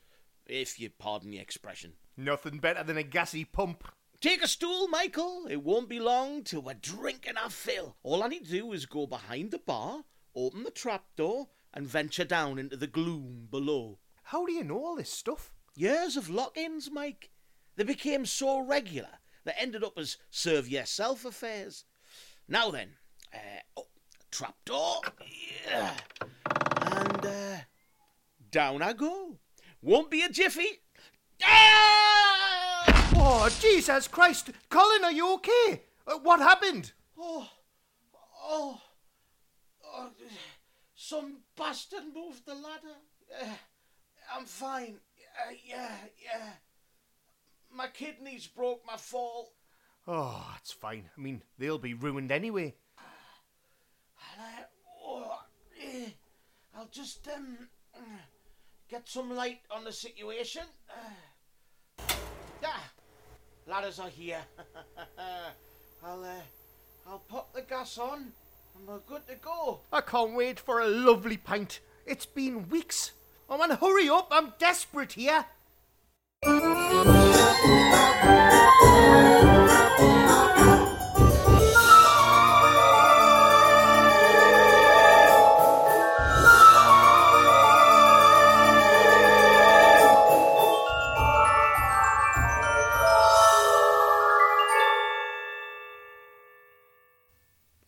if 0.45 0.79
you 0.79 0.89
pardon 0.89 1.31
the 1.31 1.39
expression. 1.39 1.93
Nothing 2.15 2.57
better 2.59 2.83
than 2.83 2.97
a 2.97 3.03
gassy 3.03 3.45
pump. 3.45 3.87
Take 4.19 4.43
a 4.43 4.47
stool, 4.47 4.87
Michael. 4.87 5.45
It 5.47 5.61
won't 5.61 5.89
be 5.89 5.99
long 5.99 6.43
till 6.43 6.61
we're 6.61 6.73
drinking 6.73 7.37
our 7.37 7.49
fill. 7.49 7.97
All 8.01 8.23
I 8.23 8.29
need 8.29 8.45
to 8.45 8.51
do 8.51 8.71
is 8.71 8.85
go 8.87 9.05
behind 9.05 9.51
the 9.51 9.59
bar, 9.59 10.05
open 10.35 10.63
the 10.63 10.71
trapdoor, 10.71 11.49
and 11.73 11.85
venture 11.85 12.25
down 12.25 12.57
into 12.57 12.77
the 12.77 12.87
gloom 12.87 13.47
below. 13.51 13.99
How 14.23 14.45
do 14.45 14.53
you 14.53 14.63
know 14.63 14.83
all 14.83 14.95
this 14.95 15.11
stuff? 15.11 15.53
Years 15.75 16.17
of 16.17 16.29
lock 16.29 16.57
ins, 16.57 16.89
Mike. 16.89 17.29
They 17.75 17.83
became 17.83 18.25
so 18.25 18.59
regular 18.59 19.19
they 19.47 19.53
ended 19.57 19.81
up 19.81 19.97
as 19.97 20.17
serve 20.29 20.67
yourself 20.67 21.23
affairs. 21.23 21.85
Now 22.49 22.69
then, 22.69 22.97
uh, 23.33 23.61
oh, 23.77 23.87
trapdoor. 24.37 25.01
Yeah. 25.67 25.93
And 26.45 27.25
uh, 27.25 27.57
down 28.51 28.83
I 28.83 28.93
go. 28.93 29.39
Won't 29.81 30.11
be 30.11 30.21
a 30.21 30.29
jiffy. 30.29 30.83
Ah! 31.43 33.09
Oh, 33.15 33.49
Jesus 33.59 34.07
Christ! 34.07 34.51
Colin, 34.69 35.03
are 35.03 35.11
you 35.11 35.33
okay? 35.35 35.81
Uh, 36.05 36.19
what 36.21 36.39
happened? 36.39 36.91
Oh, 37.17 37.49
oh, 38.43 38.79
oh, 39.83 40.09
some 40.95 41.37
bastard 41.57 42.03
moved 42.13 42.45
the 42.45 42.53
ladder. 42.53 42.97
Uh, 43.41 43.45
I'm 44.35 44.45
fine. 44.45 44.99
Uh, 45.47 45.53
yeah, 45.67 45.95
yeah. 46.23 46.49
My 47.75 47.87
kidneys 47.87 48.45
broke 48.45 48.81
my 48.85 48.97
fall. 48.97 49.53
Oh, 50.07 50.55
it's 50.59 50.71
fine. 50.71 51.09
I 51.17 51.21
mean, 51.21 51.41
they'll 51.57 51.79
be 51.79 51.95
ruined 51.95 52.31
anyway. 52.31 52.75
And 54.33 54.45
I, 54.45 54.65
oh, 55.03 55.39
eh, 55.81 56.09
I'll 56.77 56.87
just 56.91 57.27
um, 57.35 57.57
get 58.87 59.09
some 59.09 59.35
light 59.35 59.61
on 59.71 59.83
the 59.83 59.91
situation. 59.91 60.63
Uh, 61.99 62.65
ah, 62.65 62.91
ladders 63.67 63.99
are 63.99 64.09
here. 64.09 64.41
I'll, 66.03 66.23
uh, 66.23 67.07
I'll 67.07 67.23
pop 67.27 67.53
the 67.53 67.61
gas 67.61 67.97
on 67.97 68.31
and 68.77 68.87
we're 68.87 68.99
good 68.99 69.27
to 69.27 69.35
go. 69.35 69.79
I 69.91 70.01
can't 70.01 70.33
wait 70.33 70.59
for 70.59 70.79
a 70.79 70.87
lovely 70.87 71.37
pint. 71.37 71.79
It's 72.05 72.25
been 72.25 72.69
weeks. 72.69 73.11
I 73.49 73.55
Oh 73.55 73.57
man, 73.59 73.77
hurry 73.77 74.09
up! 74.09 74.27
I'm 74.31 74.53
desperate 74.59 75.13
here. 75.13 75.45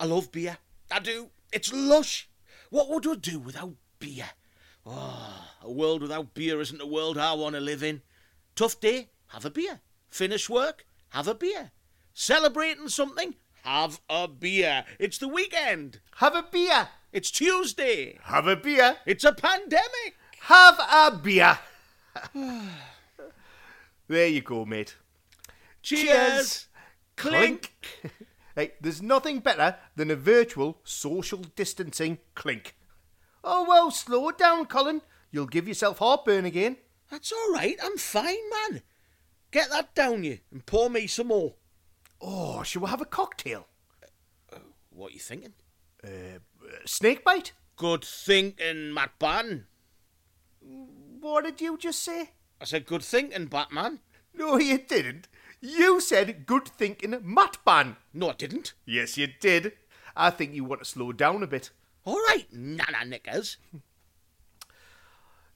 I 0.00 0.06
love 0.06 0.32
beer. 0.32 0.56
I 0.90 0.98
do. 0.98 1.28
It's 1.52 1.74
lush. 1.74 2.30
What 2.70 2.88
would 2.88 3.04
we 3.04 3.16
do 3.16 3.38
without 3.38 3.74
beer? 3.98 4.30
Oh, 4.86 5.44
a 5.62 5.70
world 5.70 6.00
without 6.00 6.32
beer 6.32 6.58
isn't 6.58 6.80
a 6.80 6.86
world 6.86 7.18
I 7.18 7.34
want 7.34 7.54
to 7.54 7.60
live 7.60 7.82
in. 7.82 8.00
Tough 8.56 8.80
day? 8.80 9.10
Have 9.26 9.44
a 9.44 9.50
beer. 9.50 9.80
Finish 10.08 10.48
work? 10.48 10.86
Have 11.10 11.28
a 11.28 11.34
beer. 11.34 11.72
Celebrating 12.14 12.88
something? 12.88 13.34
Have 13.62 14.00
a 14.08 14.26
beer. 14.26 14.84
It's 14.98 15.18
the 15.18 15.28
weekend. 15.28 16.00
Have 16.16 16.34
a 16.34 16.44
beer. 16.50 16.88
It's 17.12 17.30
Tuesday. 17.30 18.18
Have 18.22 18.46
a 18.46 18.56
beer. 18.56 18.96
It's 19.04 19.24
a 19.24 19.34
pandemic. 19.34 20.16
Have 20.40 20.78
a 20.78 21.20
beer. 21.22 21.58
there 24.08 24.28
you 24.28 24.40
go, 24.40 24.64
mate. 24.64 24.96
Cheers. 25.82 26.68
Clink. 27.16 27.74
hey, 28.54 28.72
there's 28.80 29.02
nothing 29.02 29.40
better 29.40 29.76
than 29.96 30.10
a 30.10 30.16
virtual 30.16 30.78
social 30.84 31.38
distancing 31.56 32.18
clink. 32.34 32.76
Oh, 33.42 33.64
well, 33.68 33.90
slow 33.90 34.28
it 34.28 34.38
down, 34.38 34.66
Colin. 34.66 35.02
You'll 35.30 35.46
give 35.46 35.68
yourself 35.68 35.98
heartburn 35.98 36.44
again. 36.44 36.76
That's 37.10 37.32
all 37.32 37.52
right. 37.52 37.76
I'm 37.82 37.96
fine, 37.96 38.50
man. 38.70 38.82
Get 39.50 39.70
that 39.70 39.94
down 39.94 40.24
you 40.24 40.38
and 40.52 40.64
pour 40.64 40.90
me 40.90 41.06
some 41.06 41.28
more. 41.28 41.54
Oh, 42.20 42.62
shall 42.62 42.82
we 42.82 42.88
have 42.88 43.00
a 43.00 43.06
cocktail? 43.06 43.66
What 44.90 45.10
are 45.10 45.14
you 45.14 45.20
thinking? 45.20 45.54
Uh, 46.04 46.38
snake 46.84 47.24
bite? 47.24 47.52
Good 47.76 48.04
thinking, 48.04 48.92
Matt 48.92 49.18
Ban. 49.18 49.66
What 50.60 51.44
did 51.44 51.60
you 51.60 51.78
just 51.78 52.02
say? 52.02 52.30
I 52.60 52.64
said 52.64 52.86
good 52.86 53.02
thinking, 53.02 53.46
Batman. 53.46 54.00
No, 54.34 54.58
you 54.58 54.78
didn't. 54.78 55.28
You 55.60 56.00
said 56.00 56.46
good 56.46 56.66
thinking, 56.66 57.16
Matt 57.22 57.58
Ban. 57.64 57.96
No, 58.14 58.30
I 58.30 58.32
didn't. 58.32 58.72
Yes, 58.86 59.18
you 59.18 59.28
did. 59.40 59.72
I 60.16 60.30
think 60.30 60.54
you 60.54 60.64
want 60.64 60.80
to 60.80 60.86
slow 60.86 61.12
down 61.12 61.42
a 61.42 61.46
bit. 61.46 61.70
All 62.04 62.16
right, 62.28 62.46
Nana 62.50 63.04
Knickers. 63.04 63.58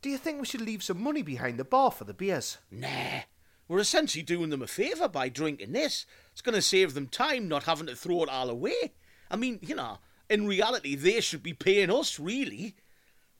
Do 0.03 0.11
you 0.11 0.19
think 0.19 0.39
we 0.39 0.47
should 0.47 0.61
leave 0.61 0.83
some 0.83 1.03
money 1.03 1.23
behind 1.23 1.59
the 1.59 1.65
bar 1.65 1.91
for 1.91 2.05
the 2.05 2.13
beers? 2.13 2.59
Nah, 2.71 3.23
we're 3.67 3.79
essentially 3.79 4.23
doing 4.23 4.51
them 4.51 4.61
a 4.61 4.67
favour 4.67 5.09
by 5.09 5.31
drinking 5.31 5.73
this. 5.73 6.05
It's 6.33 6.43
going 6.43 6.55
to 6.55 6.61
save 6.61 6.93
them 6.93 7.09
time 7.09 7.49
not 7.49 7.63
having 7.63 7.87
to 7.87 7.97
throw 7.97 8.23
it 8.23 8.29
all 8.29 8.51
away. 8.51 8.93
I 9.31 9.37
mean, 9.37 9.59
you 9.63 9.75
know, 9.75 9.99
in 10.29 10.47
reality, 10.47 10.95
they 10.95 11.23
should 11.23 11.43
be 11.43 11.55
paying 11.55 11.91
us, 11.91 12.21
really. 12.21 12.77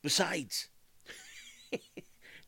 Besides, 0.01 0.69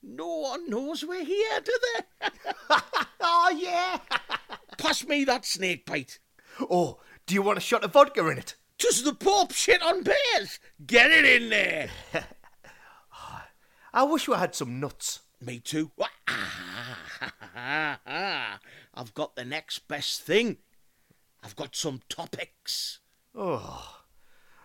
no 0.07 0.37
one 0.37 0.69
knows 0.69 1.03
we're 1.05 1.25
here, 1.25 1.59
do 1.63 1.77
they? 1.95 2.29
Oh, 3.19 3.53
yeah. 3.57 3.99
Pass 4.77 5.05
me 5.05 5.25
that 5.25 5.43
snake 5.45 5.85
bite. 5.85 6.19
oh, 6.61 6.99
do 7.25 7.35
you 7.35 7.41
want 7.41 7.57
a 7.57 7.61
shot 7.61 7.83
of 7.83 7.91
vodka 7.91 8.25
in 8.29 8.37
it? 8.37 8.55
Does 8.77 9.03
the 9.03 9.13
Pope 9.13 9.51
shit 9.51 9.81
on 9.81 10.03
bears? 10.03 10.59
Get 10.85 11.11
it 11.11 11.25
in 11.25 11.49
there. 11.49 11.89
Ah, 13.11 13.47
I 13.93 14.03
wish 14.03 14.27
we 14.27 14.35
had 14.35 14.53
some 14.55 14.79
nuts. 14.79 15.21
Me 15.41 15.59
too. 15.59 15.91
I've 17.55 19.13
got 19.13 19.35
the 19.35 19.45
next 19.45 19.87
best 19.87 20.21
thing. 20.21 20.57
I've 21.43 21.55
got 21.55 21.75
some 21.75 22.01
topics. 22.07 22.99
Oh, 23.35 24.01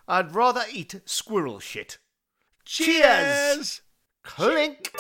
I'd 0.07 0.35
rather 0.35 0.63
eat 0.71 1.01
squirrel 1.07 1.61
shit. 1.61 1.99
Cheers! 2.65 3.81
Clink. 4.25 4.91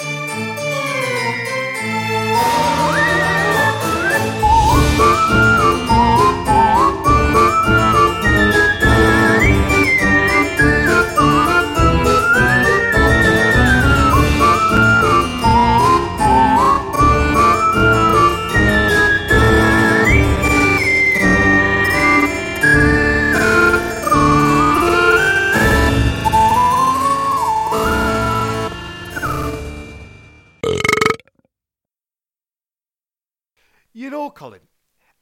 Colin, 33.94 34.60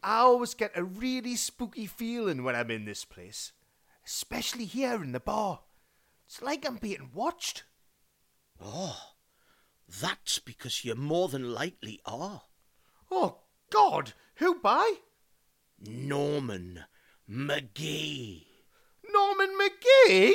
I 0.03 0.19
always 0.19 0.55
get 0.55 0.77
a 0.77 0.85
really 0.85 1.37
spooky 1.37 1.87
feeling 1.87 2.45
when 2.45 2.55
I'm 2.55 2.71
in 2.71 2.85
this 2.85 3.05
place, 3.05 3.53
especially 4.07 4.65
here 4.65 5.03
in 5.03 5.13
the 5.13 5.21
bar. 5.21 5.61
It's 6.27 6.41
like 6.41 6.67
I'm 6.67 6.77
being 6.77 7.11
watched. 7.13 7.65
Oh, 8.61 9.15
that's 9.89 10.39
because 10.39 10.85
you 10.85 10.95
more 10.95 11.29
than 11.29 11.53
likely 11.53 12.01
are. 12.05 12.43
Oh, 13.11 13.39
God! 13.71 14.13
Who 14.37 14.61
by? 14.61 14.95
Norman 15.81 16.85
McGee. 17.29 18.47
Norman 19.13 19.51
McGee? 19.59 20.33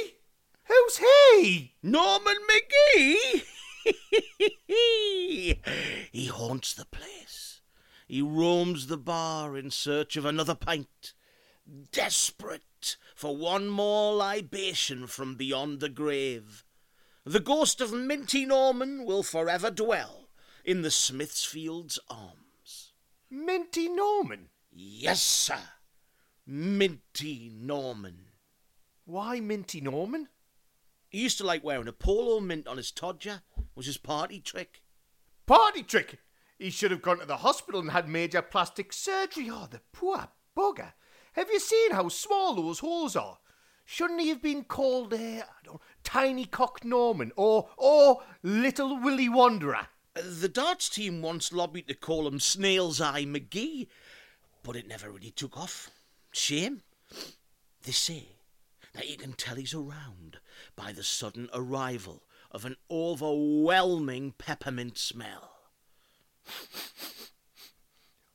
Who's 0.65 0.97
he? 0.97 1.75
Norman 1.81 2.35
McGee? 2.49 3.43
he 6.11 6.25
haunts 6.25 6.73
the 6.73 6.85
place. 6.85 7.54
He 8.07 8.21
roams 8.21 8.87
the 8.87 8.97
bar 8.97 9.57
in 9.57 9.71
search 9.71 10.15
of 10.15 10.25
another 10.25 10.55
pint, 10.55 11.13
desperate 11.91 12.97
for 13.15 13.35
one 13.35 13.67
more 13.67 14.13
libation 14.13 15.07
from 15.07 15.35
beyond 15.35 15.79
the 15.79 15.89
grave. 15.89 16.63
The 17.23 17.39
ghost 17.39 17.81
of 17.81 17.91
Minty 17.91 18.45
Norman 18.45 19.05
will 19.05 19.23
forever 19.23 19.71
dwell 19.71 20.29
in 20.63 20.83
the 20.83 20.91
Smithsfield's 20.91 21.97
arms. 22.09 22.93
Minty 23.31 23.89
Norman? 23.89 24.49
Yes, 24.71 25.21
sir. 25.21 25.59
Minty 26.45 27.49
Norman. 27.51 28.27
Why 29.05 29.39
Minty 29.39 29.81
Norman? 29.81 30.29
He 31.09 31.21
used 31.21 31.39
to 31.39 31.45
like 31.45 31.63
wearing 31.63 31.87
a 31.87 31.93
polo 31.93 32.39
mint 32.39 32.67
on 32.67 32.77
his 32.77 32.91
todger. 32.91 33.41
Was 33.73 33.87
his 33.87 33.97
party 33.97 34.39
trick. 34.39 34.83
Party 35.45 35.81
trick! 35.81 36.19
He 36.57 36.69
should 36.69 36.91
have 36.91 37.01
gone 37.01 37.19
to 37.19 37.25
the 37.25 37.37
hospital 37.37 37.81
and 37.81 37.91
had 37.91 38.07
major 38.07 38.41
plastic 38.41 38.93
surgery. 38.93 39.49
Oh, 39.51 39.67
the 39.69 39.81
poor 39.91 40.29
bugger. 40.55 40.93
Have 41.33 41.49
you 41.49 41.59
seen 41.59 41.91
how 41.91 42.07
small 42.07 42.55
those 42.55 42.79
holes 42.79 43.15
are? 43.15 43.39
Shouldn't 43.83 44.21
he 44.21 44.29
have 44.29 44.41
been 44.41 44.63
called 44.63 45.13
uh, 45.13 45.43
Tiny 46.03 46.45
Cock 46.45 46.83
Norman 46.83 47.31
or 47.35 47.69
or 47.77 48.23
Little 48.41 48.99
Willy 48.99 49.29
Wanderer? 49.29 49.87
The 50.15 50.47
darts 50.47 50.87
team 50.87 51.21
once 51.21 51.51
lobbied 51.51 51.89
to 51.89 51.93
call 51.93 52.25
him 52.25 52.39
Snail's 52.39 53.01
Eye 53.01 53.25
McGee, 53.25 53.87
but 54.63 54.77
it 54.77 54.87
never 54.87 55.11
really 55.11 55.31
took 55.31 55.57
off. 55.57 55.91
Shame. 56.31 56.83
They 57.83 57.91
say 57.91 58.29
that 58.93 59.09
you 59.09 59.17
can 59.17 59.33
tell 59.33 59.57
he's 59.57 59.73
around 59.73 60.39
by 60.75 60.93
the 60.93 61.03
sudden 61.03 61.49
arrival 61.53 62.23
of 62.49 62.63
an 62.63 62.77
overwhelming 62.89 64.33
peppermint 64.37 64.97
smell. 64.97 65.54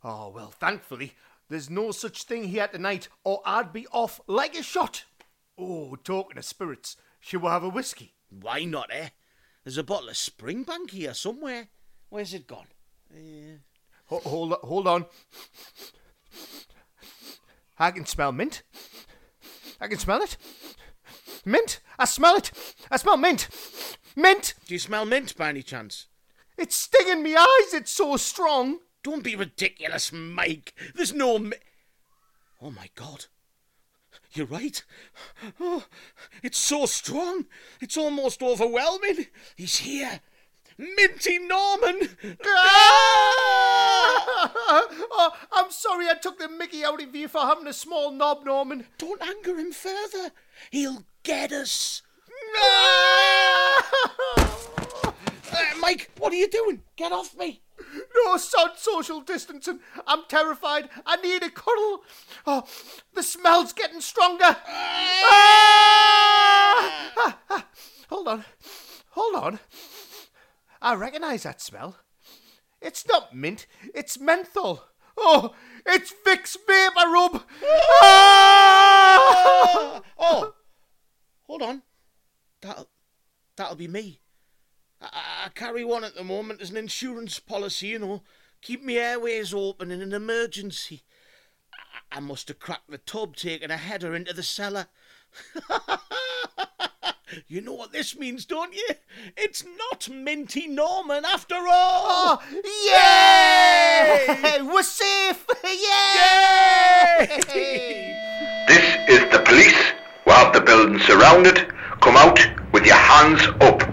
Oh, 0.02 0.30
well, 0.30 0.50
thankfully, 0.50 1.14
there's 1.48 1.68
no 1.68 1.90
such 1.90 2.22
thing 2.22 2.44
here 2.44 2.68
tonight, 2.68 3.08
or 3.24 3.42
I'd 3.44 3.72
be 3.72 3.86
off 3.88 4.20
like 4.26 4.56
a 4.56 4.62
shot. 4.62 5.04
Oh, 5.58 5.96
talking 5.96 6.38
of 6.38 6.44
spirits, 6.44 6.96
shall 7.20 7.40
we 7.40 7.48
have 7.48 7.64
a 7.64 7.68
whiskey? 7.68 8.14
Why 8.30 8.64
not, 8.64 8.90
eh? 8.92 9.10
There's 9.64 9.76
a 9.76 9.84
bottle 9.84 10.08
of 10.08 10.14
Springbank 10.14 10.90
here 10.90 11.12
somewhere. 11.12 11.68
Where's 12.08 12.32
it 12.32 12.46
gone? 12.46 12.68
Eh, 13.14 13.56
Ho- 14.06 14.20
hold, 14.20 14.52
hold 14.62 14.86
on. 14.86 15.06
I 17.78 17.90
can 17.90 18.06
smell 18.06 18.32
mint. 18.32 18.62
I 19.80 19.88
can 19.88 19.98
smell 19.98 20.22
it. 20.22 20.36
Mint! 21.44 21.80
I 21.98 22.04
smell 22.04 22.36
it! 22.36 22.50
I 22.90 22.96
smell 22.98 23.16
mint! 23.16 23.48
Mint! 24.14 24.54
do 24.66 24.74
you 24.74 24.78
smell 24.78 25.06
mint 25.06 25.36
by 25.36 25.48
any 25.48 25.62
chance? 25.62 26.06
It's 26.60 26.76
stinging 26.76 27.22
me 27.22 27.34
eyes, 27.34 27.72
it's 27.72 27.90
so 27.90 28.18
strong! 28.18 28.80
Don't 29.02 29.24
be 29.24 29.34
ridiculous, 29.34 30.12
Mike. 30.12 30.74
There's 30.94 31.14
no. 31.14 31.38
Mi- 31.38 31.56
oh 32.60 32.70
my 32.70 32.90
God. 32.94 33.24
You're 34.32 34.46
right. 34.46 34.84
Oh, 35.58 35.84
it's 36.42 36.58
so 36.58 36.84
strong. 36.84 37.46
It's 37.80 37.96
almost 37.96 38.42
overwhelming. 38.42 39.26
He's 39.56 39.78
here. 39.78 40.20
Minty 40.76 41.38
Norman. 41.38 42.16
Ah! 42.44 44.52
oh, 45.12 45.32
I'm 45.52 45.70
sorry 45.70 46.08
I 46.08 46.14
took 46.14 46.38
the 46.38 46.48
mickey 46.48 46.84
out 46.84 47.02
of 47.02 47.14
you 47.14 47.28
for 47.28 47.40
having 47.40 47.66
a 47.66 47.72
small 47.72 48.10
knob, 48.10 48.44
Norman. 48.44 48.86
Don't 48.98 49.22
anger 49.22 49.58
him 49.58 49.72
further. 49.72 50.32
He'll 50.70 51.04
get 51.22 51.52
us. 51.52 52.02
Ah! 52.56 53.29
Mike, 55.90 56.10
what 56.18 56.32
are 56.32 56.36
you 56.36 56.48
doing? 56.48 56.82
Get 56.94 57.10
off 57.10 57.36
me. 57.36 57.62
No 58.14 58.36
sod 58.36 58.78
social 58.78 59.22
distancing. 59.22 59.80
I'm 60.06 60.22
terrified. 60.28 60.88
I 61.04 61.16
need 61.16 61.42
a 61.42 61.50
cuddle. 61.50 62.04
Oh, 62.46 62.62
the 63.12 63.24
smell's 63.24 63.72
getting 63.72 64.00
stronger. 64.00 64.44
Ah! 64.44 64.62
Ah, 67.16 67.38
ah. 67.50 67.66
Hold 68.08 68.28
on. 68.28 68.44
Hold 69.10 69.34
on. 69.34 69.58
I 70.80 70.94
recognize 70.94 71.42
that 71.42 71.60
smell. 71.60 71.96
It's 72.80 73.04
not 73.08 73.34
mint, 73.34 73.66
it's 73.92 74.16
menthol. 74.16 74.84
Oh, 75.18 75.56
it's 75.84 76.14
Vicks 76.24 76.56
VapoRub. 76.68 77.42
Ah! 78.00 78.86
Oh, 80.22 80.54
hold 81.44 81.62
on. 81.62 81.82
That'll, 82.60 82.88
that'll 83.56 83.74
be 83.74 83.88
me. 83.88 84.20
I, 85.00 85.06
I- 85.06 85.46
I 85.46 85.48
carry 85.54 85.84
one 85.84 86.04
at 86.04 86.14
the 86.14 86.22
moment 86.24 86.60
as 86.60 86.70
an 86.70 86.76
insurance 86.76 87.38
policy, 87.40 87.88
you 87.88 87.98
know. 87.98 88.22
Keep 88.62 88.84
me 88.84 88.98
airways 88.98 89.54
open 89.54 89.90
in 89.90 90.02
an 90.02 90.12
emergency. 90.12 91.02
I, 92.12 92.18
I 92.18 92.20
must 92.20 92.48
have 92.48 92.58
cracked 92.58 92.90
the 92.90 92.98
tub 92.98 93.36
taking 93.36 93.70
a 93.70 93.76
header 93.78 94.14
into 94.14 94.34
the 94.34 94.42
cellar. 94.42 94.86
you 97.48 97.60
know 97.62 97.72
what 97.72 97.92
this 97.92 98.18
means, 98.18 98.44
don't 98.44 98.74
you? 98.74 98.88
It's 99.36 99.64
not 99.78 100.08
Minty 100.10 100.66
Norman 100.68 101.24
after 101.24 101.54
all. 101.54 102.42
Oh, 102.42 102.42
yay! 102.84 104.62
We're 104.62 104.82
safe! 104.82 105.46
Yay! 105.64 107.26
This 108.68 108.96
is 109.08 109.30
the 109.32 109.42
police. 109.44 109.92
We 110.26 110.32
have 110.32 110.52
the 110.52 110.60
building 110.60 110.98
surrounded. 111.00 111.68
Come 112.00 112.16
out 112.16 112.38
with 112.72 112.84
your 112.86 112.96
hands 112.96 113.46
up. 113.60 113.89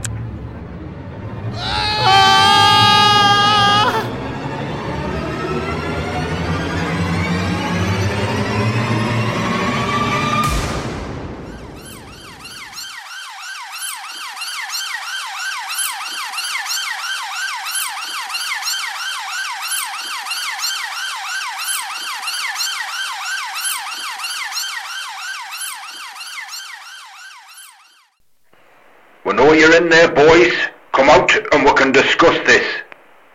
In 29.78 29.90
there, 29.90 30.12
boys. 30.12 30.54
Come 30.92 31.10
out 31.10 31.32
and 31.54 31.64
we 31.64 31.74
can 31.74 31.92
discuss 31.92 32.46
this. 32.48 32.66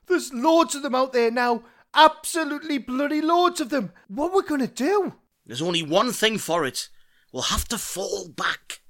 There's 0.07 0.33
loads 0.33 0.75
of 0.75 0.83
them 0.83 0.95
out 0.95 1.13
there 1.13 1.31
now. 1.31 1.63
Absolutely 1.95 2.79
bloody 2.79 3.21
loads 3.21 3.61
of 3.61 3.71
them. 3.71 3.93
What 4.09 4.31
are 4.31 4.35
we're 4.35 4.43
gonna 4.43 4.67
do? 4.67 5.15
There's 5.47 5.63
only 5.63 5.83
one 5.83 6.13
thing 6.13 6.39
for 6.39 6.65
it. 6.65 6.89
We'll 7.33 7.45
have 7.45 7.67
to 7.69 7.79
fall 7.79 8.29
back. 8.29 8.81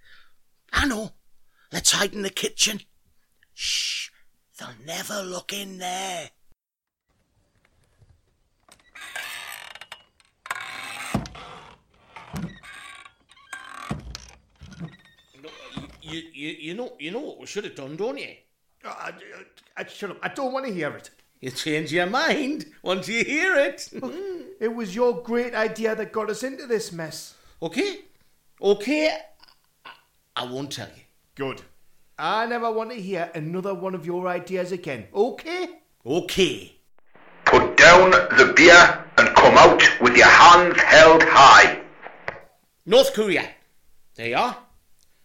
I 0.72 0.86
know. 0.86 1.12
Let's 1.72 1.92
hide 1.92 2.14
in 2.14 2.22
the 2.22 2.30
kitchen. 2.30 2.80
Shh. 3.54 4.08
They'll 4.58 4.68
never 4.84 5.22
look 5.22 5.52
in 5.52 5.78
there. 5.78 6.30
You, 16.12 16.22
you, 16.32 16.48
you 16.60 16.74
know 16.74 16.92
you 16.98 17.10
know 17.10 17.20
what 17.20 17.40
we 17.40 17.46
should 17.46 17.64
have 17.64 17.74
done, 17.74 17.96
don't 17.96 18.18
you? 18.18 18.34
Uh, 18.84 18.88
I, 18.88 19.12
I, 19.76 19.84
shut 19.86 20.10
up. 20.10 20.18
I 20.22 20.28
don't 20.28 20.52
want 20.52 20.66
to 20.66 20.72
hear 20.72 20.90
it. 20.90 21.10
You 21.40 21.50
change 21.50 21.92
your 21.92 22.06
mind 22.06 22.66
once 22.82 23.08
you 23.08 23.24
hear 23.24 23.56
it. 23.56 23.88
It 24.60 24.72
was 24.74 24.94
your 24.94 25.22
great 25.22 25.54
idea 25.54 25.96
that 25.96 26.12
got 26.12 26.30
us 26.30 26.44
into 26.44 26.66
this 26.66 26.92
mess. 26.92 27.34
okay? 27.60 28.02
Okay? 28.60 29.18
I, 29.84 29.90
I 30.36 30.44
won't 30.44 30.70
tell 30.70 30.86
you. 30.86 31.02
Good. 31.34 31.62
I 32.18 32.46
never 32.46 32.70
want 32.70 32.90
to 32.90 32.96
hear 32.96 33.28
another 33.34 33.74
one 33.74 33.96
of 33.96 34.06
your 34.06 34.28
ideas 34.28 34.70
again. 34.70 35.08
Okay? 35.12 35.68
Okay. 36.06 36.76
Put 37.44 37.76
down 37.76 38.12
the 38.12 38.52
beer 38.54 39.04
and 39.18 39.34
come 39.34 39.58
out 39.58 39.82
with 40.00 40.16
your 40.16 40.26
hands 40.26 40.80
held 40.80 41.22
high. 41.24 41.80
North 42.86 43.12
Korea. 43.14 43.48
There 44.14 44.28
you 44.28 44.36
are. 44.36 44.56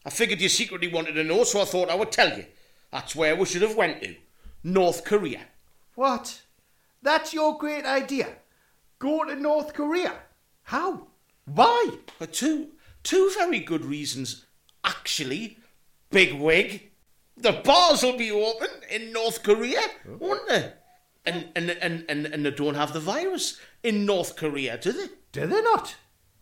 I 0.08 0.10
figured 0.10 0.40
you 0.40 0.48
secretly 0.48 0.88
wanted 0.88 1.16
to 1.16 1.24
know, 1.26 1.44
so 1.44 1.60
I 1.60 1.66
thought 1.66 1.90
I 1.90 1.96
would 1.96 2.14
tell 2.14 2.38
you. 2.38 2.46
That's 2.94 3.14
where 3.14 3.36
we 3.36 3.46
should 3.46 3.62
have 3.62 3.76
went 3.76 4.02
to. 4.02 4.16
North 4.64 5.04
Korea. 5.04 5.42
What? 5.96 6.44
That's 7.02 7.34
your 7.34 7.58
great 7.58 7.84
idea? 7.84 8.30
Go 9.00 9.26
to 9.26 9.36
North 9.36 9.74
Korea? 9.74 10.14
How? 10.64 11.08
Why? 11.44 11.90
For 12.18 12.26
two, 12.26 12.70
two 13.04 13.30
very 13.38 13.60
good 13.60 13.84
reasons. 13.84 14.46
Actually, 14.86 15.58
big 16.10 16.40
wig. 16.40 16.90
The 17.36 17.62
bars 17.66 18.02
will 18.02 18.18
be 18.18 18.32
open 18.32 18.70
in 18.90 19.12
North 19.12 19.44
Korea, 19.44 19.82
won't 20.08 20.48
they? 20.48 20.72
And, 21.26 21.50
and, 21.54 21.70
and, 21.70 22.06
and, 22.08 22.26
and 22.28 22.46
they 22.46 22.52
don't 22.52 22.76
have 22.76 22.94
the 22.94 23.02
virus 23.02 23.60
in 23.84 24.06
North 24.06 24.38
Korea, 24.38 24.78
do 24.78 24.94
they? 24.94 25.08
Do 25.34 25.48
they 25.48 25.62
not? 25.62 25.98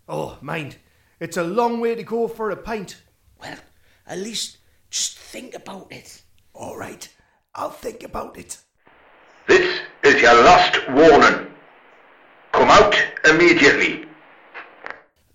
Oh, 0.07 0.37
mind. 0.39 0.75
It's 1.19 1.37
a 1.37 1.43
long 1.43 1.79
way 1.79 1.95
to 1.95 2.03
go 2.03 2.27
for 2.27 2.51
a 2.51 2.55
pint. 2.55 3.01
Well, 3.39 3.57
at 4.07 4.17
least 4.17 4.57
just 4.89 5.17
think 5.17 5.55
about 5.55 5.91
it. 5.91 6.23
All 6.53 6.77
right, 6.77 7.07
I'll 7.53 7.69
think 7.69 8.03
about 8.03 8.37
it. 8.37 8.57
This 9.47 9.79
is 10.03 10.21
your 10.21 10.33
last 10.33 10.89
warning. 10.89 11.47
Come 12.51 12.69
out 12.69 12.95
immediately. 13.25 14.05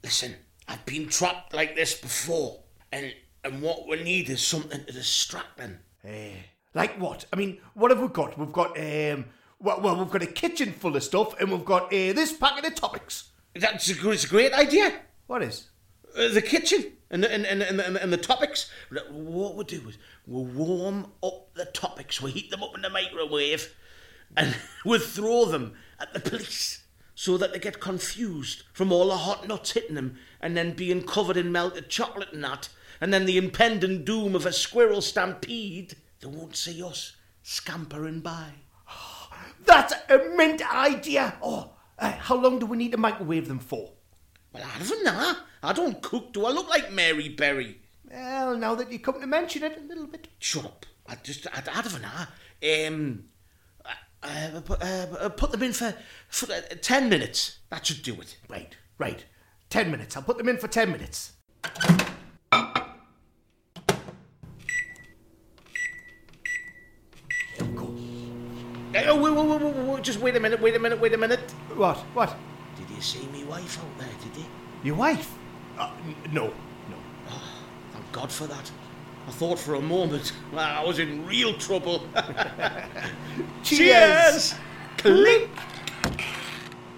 Listen, 0.02 0.34
I've 0.66 0.84
been 0.86 1.08
trapped 1.08 1.52
like 1.52 1.76
this 1.76 1.94
before, 1.94 2.60
and 2.90 3.12
and 3.44 3.62
what 3.62 3.86
we 3.86 4.02
need 4.02 4.30
is 4.30 4.42
something 4.42 4.84
to 4.84 4.92
distract 4.92 5.58
them. 5.58 5.80
Eh, 6.04 6.32
like 6.74 6.98
what? 6.98 7.26
I 7.32 7.36
mean, 7.36 7.58
what 7.74 7.90
have 7.90 8.00
we 8.00 8.08
got? 8.08 8.38
We've 8.38 8.52
got 8.52 8.78
um, 8.78 9.26
well, 9.58 9.80
well 9.80 9.96
we've 9.96 10.10
got 10.10 10.22
a 10.22 10.26
kitchen 10.26 10.72
full 10.72 10.96
of 10.96 11.04
stuff, 11.04 11.38
and 11.40 11.50
we've 11.50 11.64
got 11.64 11.84
uh, 11.84 12.12
this 12.12 12.32
packet 12.32 12.64
of 12.66 12.74
topics. 12.74 13.30
That's 13.54 13.90
a, 13.90 14.10
it's 14.10 14.24
a 14.24 14.28
great 14.28 14.52
idea. 14.52 15.00
What 15.26 15.42
is? 15.42 15.68
Uh, 16.16 16.28
the 16.28 16.42
kitchen 16.42 16.92
and 17.11 17.25
the, 17.25 17.33
and, 17.33 17.44
and, 17.44 17.62
and, 17.62 17.81
and, 17.81 17.96
and 17.96 18.12
the 18.12 18.16
topics. 18.16 18.70
What 19.11 19.57
we 19.57 19.64
do 19.64 19.88
is 19.88 19.99
we'll 20.27 20.44
warm 20.44 21.12
up 21.23 21.55
the 21.55 21.64
topics, 21.66 22.23
we 22.23 22.31
heat 22.31 22.51
them 22.51 22.62
up 22.62 22.75
in 22.75 22.83
the 22.83 22.90
microwave, 22.90 23.75
and 24.37 24.57
we 24.85 24.99
throw 24.99 25.46
them 25.46 25.75
at 25.99 26.12
the 26.14 26.20
police 26.20 26.85
so 27.14 27.37
that 27.37 27.53
they 27.53 27.59
get 27.59 27.81
confused 27.81 28.62
from 28.73 28.92
all 28.92 29.09
the 29.09 29.16
hot 29.16 29.46
nuts 29.46 29.73
hitting 29.73 29.94
them 29.94 30.16
and 30.40 30.57
then 30.57 30.73
being 30.73 31.03
covered 31.03 31.37
in 31.37 31.53
melted 31.53 31.88
chocolate 31.88 32.33
and 32.33 32.44
that, 32.44 32.68
and 33.01 33.12
then 33.12 33.27
the 33.27 33.37
impending 33.37 34.05
doom 34.05 34.35
of 34.35 34.46
a 34.46 34.53
squirrel 34.53 35.03
stampede. 35.03 35.96
They 36.20 36.29
won't 36.29 36.57
see 36.57 36.83
us 36.83 37.16
scampering 37.42 38.20
by. 38.20 38.53
That's 39.64 39.94
a 40.09 40.18
mint 40.37 40.62
idea. 40.75 41.37
Oh, 41.42 41.73
uh, 41.99 42.12
how 42.12 42.37
long 42.37 42.59
do 42.59 42.66
we 42.66 42.77
need 42.77 42.92
to 42.92 42.99
microwave 42.99 43.49
them 43.49 43.59
for? 43.59 43.90
Well, 44.52 44.64
I 44.64 44.78
don't 44.82 45.04
know. 45.04 45.34
I 45.62 45.72
don't 45.72 46.02
cook. 46.02 46.32
Do 46.32 46.46
I 46.46 46.50
look 46.50 46.68
like 46.68 46.92
Mary 46.92 47.28
Berry? 47.28 47.80
Well, 48.10 48.56
now 48.56 48.74
that 48.74 48.90
you 48.90 48.98
come 48.98 49.20
to 49.20 49.26
mention 49.26 49.62
it, 49.62 49.78
a 49.78 49.86
little 49.86 50.06
bit. 50.06 50.28
Shut 50.38 50.64
up. 50.64 50.86
I 51.06 51.16
just, 51.16 51.46
I, 51.46 51.62
I 51.72 51.82
don't 51.82 52.02
know. 52.02 52.86
Um, 52.86 53.24
uh, 54.22 54.60
put, 54.64 54.82
uh, 54.82 55.28
put 55.30 55.52
them 55.52 55.62
in 55.62 55.72
for, 55.72 55.94
for 56.28 56.52
uh, 56.52 56.60
10 56.80 57.08
minutes. 57.08 57.58
That 57.70 57.86
should 57.86 58.02
do 58.02 58.20
it. 58.20 58.36
Right, 58.48 58.76
right. 58.98 59.24
Ten 59.70 59.90
minutes. 59.92 60.16
I'll 60.16 60.24
put 60.24 60.36
them 60.36 60.48
in 60.48 60.58
for 60.58 60.66
ten 60.66 60.90
minutes. 60.90 61.34
There 61.62 61.72
we 67.60 67.76
go. 67.76 67.94
Oh, 68.96 69.22
wait, 69.22 69.32
wait, 69.32 69.46
wait, 69.46 69.62
wait, 69.62 69.86
wait, 69.86 70.02
just 70.02 70.18
wait 70.18 70.34
a 70.34 70.40
minute, 70.40 70.60
wait 70.60 70.74
a 70.74 70.78
minute, 70.80 71.00
wait 71.00 71.14
a 71.14 71.16
minute. 71.16 71.38
What? 71.76 71.98
What? 72.14 72.36
Did 73.00 73.14
you 73.14 73.20
see 73.20 73.26
me 73.28 73.44
wife 73.44 73.78
out 73.78 73.98
there, 73.98 74.08
did 74.22 74.36
you? 74.36 74.46
Your 74.82 74.96
wife? 74.96 75.34
Uh, 75.78 75.90
n- 76.06 76.14
no, 76.32 76.48
no. 76.48 76.96
Thank 77.94 78.12
God 78.12 78.30
for 78.30 78.46
that. 78.46 78.70
I 79.26 79.30
thought 79.30 79.58
for 79.58 79.76
a 79.76 79.80
moment 79.80 80.34
I 80.54 80.84
was 80.84 80.98
in 80.98 81.24
real 81.24 81.54
trouble. 81.54 82.06
Cheers! 83.62 84.54
Clink! 84.98 85.48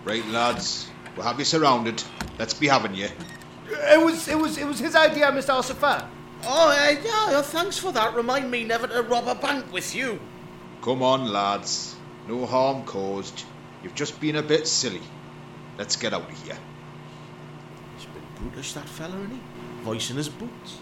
Right, 0.05 0.27
lads, 0.27 0.91
we'll 1.17 1.25
have 1.25 1.39
you 1.39 1.45
surrounded. 1.45 2.03
Let's 2.37 2.55
be 2.55 2.67
having 2.67 2.97
you. 2.97 3.09
It 3.71 4.05
was, 4.05 4.27
it 4.27 4.37
was, 4.37 4.59
it 4.59 4.67
was 4.67 4.81
his 4.81 4.97
idea, 4.97 5.31
Mr. 5.31 5.51
Ossifer. 5.51 6.05
Oh, 6.43 6.69
uh, 6.69 7.31
yeah, 7.31 7.43
thanks 7.43 7.79
for 7.79 7.93
that. 7.93 8.17
Remind 8.17 8.51
me 8.51 8.65
never 8.65 8.89
to 8.89 9.03
rob 9.03 9.29
a 9.29 9.37
bank 9.37 9.73
with 9.73 9.95
you. 9.95 10.19
Come 10.83 11.01
on, 11.01 11.33
lads. 11.33 11.95
No 12.27 12.45
harm 12.45 12.83
caused. 12.87 13.45
You've 13.85 13.95
just 13.95 14.21
been 14.21 14.35
a 14.35 14.43
bit 14.43 14.67
silly. 14.67 15.03
Let's 15.83 15.97
get 15.97 16.15
out 16.15 16.31
of 16.31 16.45
here. 16.45 16.57
He's 17.97 18.07
been 18.07 18.23
brutish, 18.37 18.73
that 18.75 18.89
fella, 18.89 19.17
isn't 19.17 19.33
he? 19.33 19.41
Voicing 19.83 20.17
his 20.17 20.29
boots. 20.29 20.79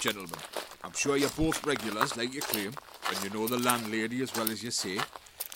Gentlemen, 0.00 0.38
I'm 0.82 0.92
sure 0.92 1.16
you're 1.16 1.28
both 1.30 1.66
regulars, 1.66 2.16
like 2.16 2.34
you 2.34 2.40
claim, 2.40 2.72
and 3.08 3.24
you 3.24 3.30
know 3.30 3.46
the 3.46 3.58
landlady 3.58 4.22
as 4.22 4.34
well 4.34 4.50
as 4.50 4.62
you 4.62 4.70
say. 4.70 4.98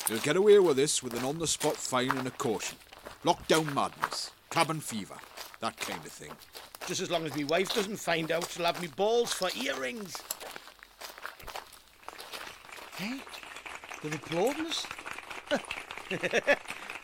You'll 0.09 0.19
get 0.21 0.37
away 0.37 0.59
with 0.59 0.77
this 0.77 1.03
with 1.03 1.15
an 1.15 1.25
on 1.25 1.39
the 1.39 1.47
spot 1.47 1.77
fine 1.77 2.17
and 2.17 2.27
a 2.27 2.31
caution. 2.31 2.79
Lockdown 3.25 3.73
madness, 3.75 4.31
cabin 4.51 4.81
fever, 4.81 5.17
that 5.61 5.77
kind 5.79 6.05
of 6.05 6.13
thing. 6.13 6.31
Just 6.87 7.01
as 7.01 7.11
long 7.11 7.27
as 7.27 7.37
my 7.37 7.45
wife 7.45 7.75
doesn't 7.75 7.97
find 7.97 8.33
out, 8.33 8.49
she'll 8.51 8.65
have 8.65 8.81
me 8.81 8.89
balls 8.89 9.33
for 9.33 9.51
earrings. 9.63 10.17
Hey, 12.97 13.21
they're 14.03 14.15
applauding 14.15 14.67
us. 14.67 14.87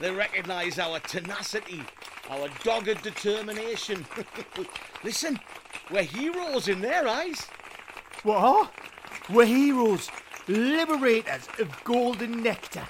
they 0.01 0.11
recognise 0.11 0.79
our 0.79 0.99
tenacity, 1.01 1.83
our 2.31 2.49
dogged 2.63 3.03
determination. 3.03 4.07
Listen, 5.05 5.39
we're 5.91 6.03
heroes 6.03 6.69
in 6.69 6.81
their 6.81 7.07
eyes. 7.07 7.47
What? 8.23 8.73
We're 9.31 9.47
heroes, 9.47 10.11
liberators 10.49 11.49
of 11.59 11.85
golden 11.85 12.43
nectar. 12.43 12.87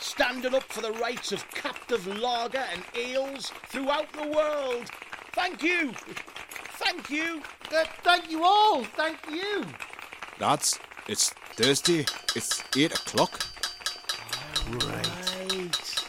standing 0.00 0.54
up 0.54 0.62
for 0.64 0.80
the 0.80 0.92
rights 0.92 1.32
of 1.32 1.48
captive 1.50 2.06
lager 2.06 2.64
and 2.72 2.82
ales 2.94 3.52
throughout 3.66 4.10
the 4.12 4.26
world. 4.28 4.90
Thank 5.32 5.62
you. 5.62 5.92
Thank 6.82 7.10
you. 7.10 7.42
Uh, 7.74 7.84
thank 8.02 8.30
you 8.30 8.42
all. 8.44 8.82
Thank 8.84 9.18
you. 9.30 9.64
That's. 10.38 10.78
it's 11.06 11.30
Thursday. 11.56 12.06
It's 12.34 12.62
8 12.76 12.92
o'clock. 12.92 13.40
Right. 14.70 14.82
Right. 14.82 16.06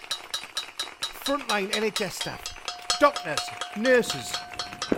Frontline 1.26 1.70
NHS 1.72 2.12
staff, 2.12 2.98
doctors, 3.00 3.40
nurses, 3.78 4.34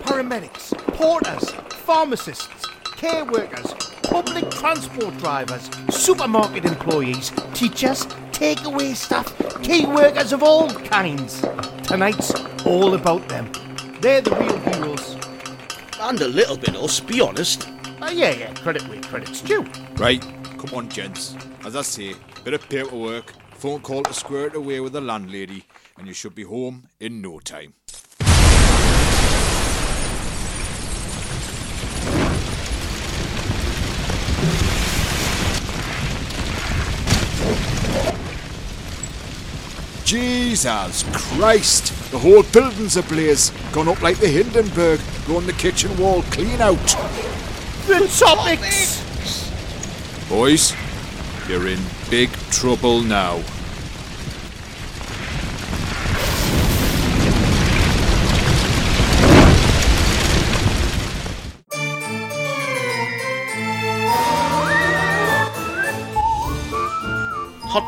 paramedics, 0.03 0.77
porters, 0.95 1.49
pharmacists, 1.85 2.65
care 2.97 3.25
workers, 3.25 3.73
public 4.03 4.49
transport 4.51 5.17
drivers, 5.17 5.69
supermarket 5.89 6.65
employees, 6.65 7.31
teachers, 7.53 8.05
takeaway 8.31 8.95
staff, 8.95 9.33
key 9.63 9.85
workers 9.85 10.33
of 10.33 10.43
all 10.43 10.69
kinds. 10.69 11.41
Tonight's 11.83 12.33
all 12.65 12.93
about 12.95 13.27
them. 13.29 13.49
They're 14.01 14.21
the 14.21 14.31
real 14.35 14.57
heroes. 14.59 15.17
And 16.01 16.19
a 16.21 16.27
little 16.27 16.57
bit 16.57 16.75
us, 16.75 16.99
be 16.99 17.21
honest. 17.21 17.67
Uh, 18.01 18.11
yeah, 18.13 18.31
yeah, 18.31 18.53
credit 18.55 18.87
where 18.89 19.01
credit's 19.01 19.41
due. 19.41 19.65
Right, 19.95 20.21
come 20.57 20.73
on, 20.73 20.89
gents. 20.89 21.35
As 21.65 21.77
I 21.77 21.81
say, 21.81 22.15
bit 22.43 22.53
of 22.53 22.67
paperwork, 22.67 23.33
phone 23.53 23.79
call 23.79 24.03
to 24.03 24.13
square 24.13 24.47
it 24.47 24.55
away 24.55 24.81
with 24.81 24.91
the 24.91 25.01
landlady, 25.01 25.65
and 25.97 26.07
you 26.07 26.13
should 26.13 26.35
be 26.35 26.43
home 26.43 26.89
in 26.99 27.21
no 27.21 27.39
time. 27.39 27.73
Jesus 40.13 41.03
Christ! 41.11 42.11
The 42.11 42.19
whole 42.19 42.43
building's 42.43 42.97
ablaze. 42.97 43.51
Gone 43.71 43.87
up 43.87 43.99
like 44.03 44.17
the 44.17 44.27
Hindenburg. 44.27 44.99
Blowing 45.25 45.47
the 45.47 45.53
kitchen 45.53 45.97
wall 45.97 46.21
clean 46.29 46.61
out. 46.61 46.77
The 47.87 48.07
topics! 48.19 49.01
Boys, 50.29 50.75
you're 51.49 51.67
in 51.67 51.79
big 52.11 52.29
trouble 52.51 53.01
now. 53.01 53.41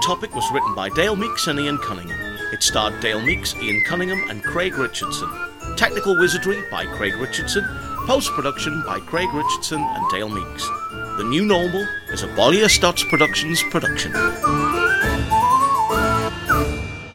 Topic 0.05 0.35
was 0.35 0.51
written 0.51 0.75
by 0.75 0.87
Dale 0.89 1.15
Meeks 1.15 1.47
and 1.47 1.59
Ian 1.59 1.79
Cunningham. 1.79 2.37
It 2.53 2.61
starred 2.61 2.99
Dale 2.99 3.19
Meeks, 3.19 3.55
Ian 3.55 3.81
Cunningham, 3.87 4.29
and 4.29 4.43
Craig 4.43 4.77
Richardson. 4.77 5.27
Technical 5.77 6.15
wizardry 6.19 6.63
by 6.69 6.85
Craig 6.85 7.15
Richardson. 7.15 7.65
Post 8.05 8.29
production 8.33 8.83
by 8.85 8.99
Craig 8.99 9.33
Richardson 9.33 9.81
and 9.81 10.09
Dale 10.11 10.29
Meeks. 10.29 10.67
The 11.17 11.25
New 11.27 11.43
Normal 11.43 11.87
is 12.09 12.21
a 12.21 12.27
Bollier 12.35 12.69
Stotts 12.69 13.03
Productions 13.05 13.63
production. 13.71 14.11